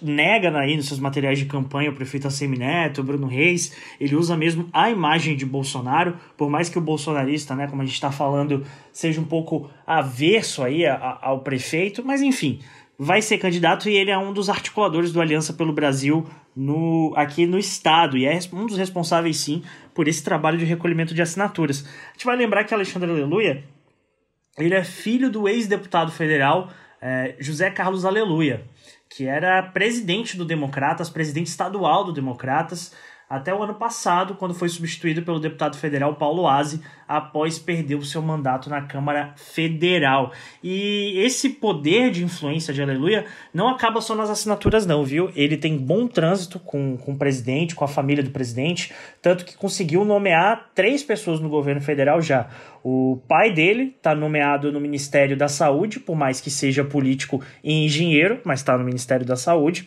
nega 0.00 0.56
aí 0.58 0.76
nos 0.76 0.86
seus 0.86 1.00
materiais 1.00 1.38
de 1.38 1.44
campanha 1.44 1.90
o 1.90 1.94
prefeito 1.94 2.26
Assemineto, 2.26 3.00
o 3.00 3.04
Bruno 3.04 3.26
Reis, 3.26 3.76
ele 4.00 4.14
usa 4.14 4.36
mesmo 4.36 4.68
a 4.72 4.90
imagem 4.90 5.36
de 5.36 5.44
Bolsonaro, 5.44 6.16
por 6.36 6.48
mais 6.48 6.70
que 6.70 6.78
o 6.78 6.82
bolsonarista, 6.82 7.54
né, 7.54 7.66
como 7.66 7.82
a 7.82 7.84
gente 7.84 7.94
está 7.94 8.10
falando, 8.10 8.64
seja 8.92 9.20
um 9.20 9.24
pouco 9.24 9.70
averso 9.86 10.62
aí 10.62 10.86
ao 10.86 11.40
prefeito, 11.40 12.02
mas 12.02 12.22
enfim, 12.22 12.60
vai 12.98 13.22
ser 13.22 13.38
candidato 13.38 13.88
e 13.88 13.96
ele 13.96 14.10
é 14.10 14.18
um 14.18 14.32
dos 14.32 14.48
articuladores 14.48 15.12
do 15.12 15.20
Aliança 15.20 15.52
pelo 15.52 15.72
Brasil 15.72 16.26
no, 16.56 17.12
aqui 17.16 17.46
no 17.46 17.58
estado 17.58 18.18
e 18.18 18.26
é 18.26 18.38
um 18.52 18.66
dos 18.66 18.76
responsáveis 18.76 19.36
sim 19.36 19.62
por 19.94 20.08
esse 20.08 20.24
trabalho 20.24 20.58
de 20.58 20.64
recolhimento 20.64 21.14
de 21.14 21.22
assinaturas. 21.22 21.86
A 22.08 22.12
gente 22.12 22.26
vai 22.26 22.36
lembrar 22.36 22.64
que 22.64 22.74
Alexandre 22.74 23.10
Aleluia 23.10 23.64
ele 24.58 24.74
é 24.74 24.82
filho 24.82 25.30
do 25.30 25.48
ex-deputado 25.48 26.10
federal 26.10 26.70
é, 27.00 27.36
José 27.38 27.70
Carlos 27.70 28.04
Aleluia, 28.04 28.64
que 29.08 29.24
era 29.24 29.62
presidente 29.62 30.36
do 30.36 30.44
Democratas, 30.44 31.08
presidente 31.08 31.46
estadual 31.46 32.04
do 32.04 32.12
Democratas, 32.12 32.92
até 33.28 33.54
o 33.54 33.62
ano 33.62 33.74
passado, 33.74 34.34
quando 34.34 34.54
foi 34.54 34.68
substituído 34.68 35.22
pelo 35.22 35.38
deputado 35.38 35.76
federal 35.76 36.14
Paulo 36.14 36.48
Aze, 36.48 36.80
após 37.06 37.58
perder 37.58 37.96
o 37.96 38.04
seu 38.04 38.22
mandato 38.22 38.70
na 38.70 38.82
Câmara 38.82 39.34
Federal. 39.36 40.32
E 40.62 41.14
esse 41.18 41.50
poder 41.50 42.10
de 42.10 42.24
influência 42.24 42.72
de 42.72 42.80
Aleluia 42.80 43.26
não 43.52 43.68
acaba 43.68 44.00
só 44.00 44.14
nas 44.14 44.30
assinaturas, 44.30 44.86
não, 44.86 45.04
viu? 45.04 45.30
Ele 45.34 45.56
tem 45.56 45.76
bom 45.76 46.06
trânsito 46.06 46.58
com, 46.58 46.96
com 46.96 47.12
o 47.12 47.18
presidente, 47.18 47.74
com 47.74 47.84
a 47.84 47.88
família 47.88 48.22
do 48.22 48.30
presidente, 48.30 48.94
tanto 49.20 49.44
que 49.44 49.56
conseguiu 49.56 50.04
nomear 50.04 50.70
três 50.74 51.02
pessoas 51.02 51.40
no 51.40 51.48
governo 51.48 51.80
federal 51.80 52.22
já. 52.22 52.48
O 52.82 53.20
pai 53.28 53.52
dele 53.52 53.94
está 53.96 54.14
nomeado 54.14 54.72
no 54.72 54.80
Ministério 54.80 55.36
da 55.36 55.48
Saúde, 55.48 56.00
por 56.00 56.16
mais 56.16 56.40
que 56.40 56.50
seja 56.50 56.84
político 56.84 57.42
e 57.62 57.84
engenheiro, 57.84 58.40
mas 58.44 58.60
está 58.60 58.78
no 58.78 58.84
Ministério 58.84 59.26
da 59.26 59.36
Saúde. 59.36 59.86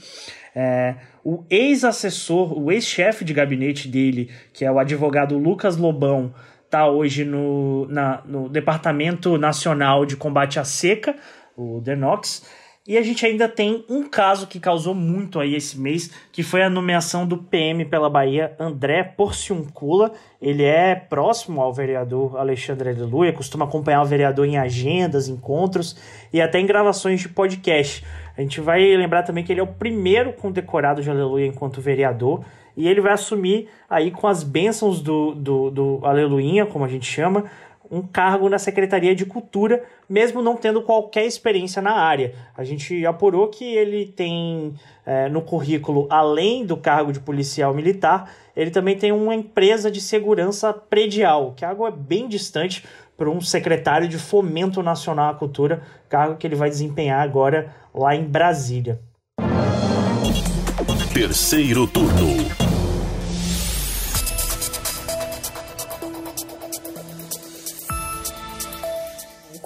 É, 0.53 0.95
o 1.23 1.43
ex-assessor, 1.49 2.57
o 2.57 2.71
ex-chefe 2.71 3.23
de 3.23 3.33
gabinete 3.33 3.87
dele, 3.87 4.29
que 4.53 4.65
é 4.65 4.71
o 4.71 4.79
advogado 4.79 5.37
Lucas 5.37 5.77
Lobão, 5.77 6.33
está 6.65 6.87
hoje 6.87 7.25
no, 7.25 7.85
na, 7.87 8.21
no 8.25 8.49
Departamento 8.49 9.37
Nacional 9.37 10.05
de 10.05 10.15
Combate 10.15 10.59
à 10.59 10.63
Seca, 10.63 11.15
o 11.55 11.79
DENOX, 11.81 12.45
E 12.87 12.97
a 12.97 13.01
gente 13.03 13.23
ainda 13.23 13.47
tem 13.47 13.85
um 13.87 14.09
caso 14.09 14.47
que 14.47 14.59
causou 14.59 14.95
muito 14.95 15.39
aí 15.39 15.53
esse 15.53 15.79
mês, 15.79 16.09
que 16.31 16.41
foi 16.41 16.63
a 16.63 16.69
nomeação 16.69 17.27
do 17.27 17.37
PM 17.37 17.85
pela 17.85 18.09
Bahia, 18.09 18.55
André 18.59 19.03
Porciuncula. 19.03 20.13
Ele 20.41 20.63
é 20.63 20.95
próximo 20.95 21.61
ao 21.61 21.71
vereador 21.71 22.37
Alexandre 22.37 22.89
Aleluia, 22.89 23.31
costuma 23.31 23.65
acompanhar 23.65 24.01
o 24.01 24.05
vereador 24.05 24.47
em 24.47 24.57
agendas, 24.57 25.27
encontros 25.27 25.95
e 26.33 26.41
até 26.41 26.59
em 26.59 26.65
gravações 26.65 27.19
de 27.19 27.29
podcast. 27.29 28.03
A 28.35 28.41
gente 28.41 28.59
vai 28.59 28.81
lembrar 28.95 29.21
também 29.21 29.43
que 29.43 29.53
ele 29.53 29.59
é 29.59 29.63
o 29.63 29.67
primeiro 29.67 30.33
condecorado 30.33 31.03
de 31.03 31.09
Aleluia 31.09 31.45
enquanto 31.45 31.79
vereador 31.79 32.43
e 32.75 32.87
ele 32.87 33.01
vai 33.01 33.13
assumir 33.13 33.67
aí 33.89 34.09
com 34.11 34.27
as 34.27 34.43
bênçãos 34.43 35.01
do, 35.01 35.35
do, 35.35 35.69
do 35.69 35.99
Aleluinha, 36.03 36.65
como 36.65 36.85
a 36.85 36.87
gente 36.87 37.05
chama, 37.05 37.45
um 37.91 38.01
cargo 38.01 38.47
na 38.47 38.57
Secretaria 38.57 39.13
de 39.13 39.25
Cultura, 39.25 39.83
mesmo 40.07 40.41
não 40.41 40.55
tendo 40.55 40.81
qualquer 40.81 41.25
experiência 41.25 41.81
na 41.81 41.91
área. 41.91 42.33
A 42.55 42.63
gente 42.63 43.05
apurou 43.05 43.49
que 43.49 43.65
ele 43.65 44.05
tem 44.05 44.73
é, 45.05 45.27
no 45.27 45.41
currículo, 45.41 46.07
além 46.09 46.65
do 46.65 46.77
cargo 46.77 47.11
de 47.11 47.19
policial 47.19 47.73
militar, 47.73 48.31
ele 48.55 48.71
também 48.71 48.97
tem 48.97 49.11
uma 49.11 49.35
empresa 49.35 49.91
de 49.91 49.99
segurança 49.99 50.73
predial, 50.73 51.53
que 51.55 51.65
é 51.65 51.67
algo 51.67 51.85
é 51.85 51.91
bem 51.91 52.29
distante 52.29 52.85
para 53.17 53.29
um 53.29 53.41
secretário 53.41 54.07
de 54.07 54.17
Fomento 54.17 54.81
Nacional 54.81 55.31
à 55.31 55.33
Cultura, 55.33 55.83
cargo 56.09 56.37
que 56.37 56.47
ele 56.47 56.55
vai 56.55 56.69
desempenhar 56.69 57.21
agora 57.21 57.75
lá 57.93 58.15
em 58.15 58.23
Brasília. 58.23 58.99
Terceiro 61.13 61.85
turno. 61.87 62.60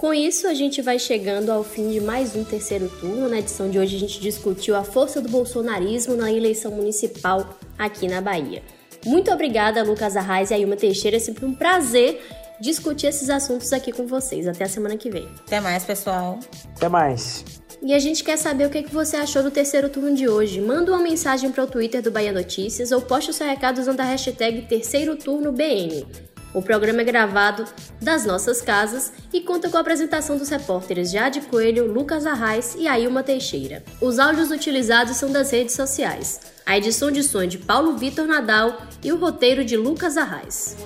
Com 0.06 0.14
isso, 0.14 0.46
a 0.46 0.54
gente 0.54 0.80
vai 0.80 1.00
chegando 1.00 1.50
ao 1.50 1.64
fim 1.64 1.90
de 1.90 2.00
mais 2.00 2.36
um 2.36 2.44
terceiro 2.44 2.88
turno. 3.00 3.28
Na 3.28 3.40
edição 3.40 3.68
de 3.68 3.76
hoje, 3.76 3.96
a 3.96 3.98
gente 3.98 4.20
discutiu 4.20 4.76
a 4.76 4.84
força 4.84 5.20
do 5.20 5.28
bolsonarismo 5.28 6.14
na 6.14 6.30
eleição 6.30 6.70
municipal 6.70 7.58
aqui 7.76 8.06
na 8.06 8.20
Bahia. 8.20 8.62
Muito 9.04 9.32
obrigada, 9.32 9.82
Lucas 9.82 10.16
Arraes 10.16 10.52
e 10.52 10.54
Ailma 10.54 10.76
Teixeira. 10.76 11.16
É 11.16 11.18
sempre 11.18 11.44
um 11.44 11.52
prazer 11.52 12.24
discutir 12.60 13.08
esses 13.08 13.28
assuntos 13.28 13.72
aqui 13.72 13.90
com 13.90 14.06
vocês. 14.06 14.46
Até 14.46 14.62
a 14.62 14.68
semana 14.68 14.96
que 14.96 15.10
vem. 15.10 15.28
Até 15.40 15.58
mais, 15.58 15.82
pessoal. 15.82 16.38
Até 16.76 16.88
mais. 16.88 17.44
E 17.82 17.92
a 17.92 17.98
gente 17.98 18.22
quer 18.22 18.36
saber 18.36 18.66
o 18.68 18.70
que 18.70 18.84
você 18.84 19.16
achou 19.16 19.42
do 19.42 19.50
terceiro 19.50 19.88
turno 19.88 20.14
de 20.14 20.28
hoje. 20.28 20.60
Manda 20.60 20.92
uma 20.92 21.02
mensagem 21.02 21.50
para 21.50 21.64
o 21.64 21.66
Twitter 21.66 22.00
do 22.00 22.12
Bahia 22.12 22.30
Notícias 22.30 22.92
ou 22.92 23.02
poste 23.02 23.30
o 23.30 23.34
seu 23.34 23.44
recado 23.44 23.80
usando 23.80 23.98
a 23.98 24.04
hashtag 24.04 24.68
Terceiro 24.68 25.16
Turno 25.16 25.50
BN. 25.50 26.06
O 26.54 26.62
programa 26.62 27.02
é 27.02 27.04
gravado 27.04 27.64
das 28.00 28.24
nossas 28.24 28.62
casas 28.62 29.12
e 29.32 29.40
conta 29.40 29.68
com 29.68 29.76
a 29.76 29.80
apresentação 29.80 30.38
dos 30.38 30.48
repórteres 30.48 31.10
Jade 31.10 31.42
Coelho, 31.42 31.92
Lucas 31.92 32.26
Arraes 32.26 32.74
e 32.78 32.88
Ailma 32.88 33.22
Teixeira. 33.22 33.84
Os 34.00 34.18
áudios 34.18 34.50
utilizados 34.50 35.16
são 35.16 35.30
das 35.30 35.50
redes 35.50 35.74
sociais. 35.74 36.40
A 36.64 36.76
edição 36.76 37.10
de 37.10 37.22
som 37.22 37.42
é 37.42 37.46
de 37.46 37.58
Paulo 37.58 37.96
Vitor 37.96 38.26
Nadal 38.26 38.82
e 39.04 39.12
o 39.12 39.18
roteiro 39.18 39.64
de 39.64 39.76
Lucas 39.76 40.16
Arraes. 40.16 40.76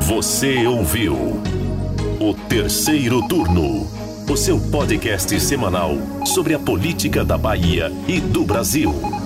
Você 0.00 0.66
ouviu 0.66 1.14
o 2.20 2.34
terceiro 2.48 3.26
turno, 3.26 3.86
o 4.30 4.36
seu 4.36 4.60
podcast 4.70 5.38
semanal 5.40 5.96
sobre 6.24 6.54
a 6.54 6.58
política 6.58 7.24
da 7.24 7.36
Bahia 7.36 7.90
e 8.06 8.20
do 8.20 8.44
Brasil. 8.44 9.23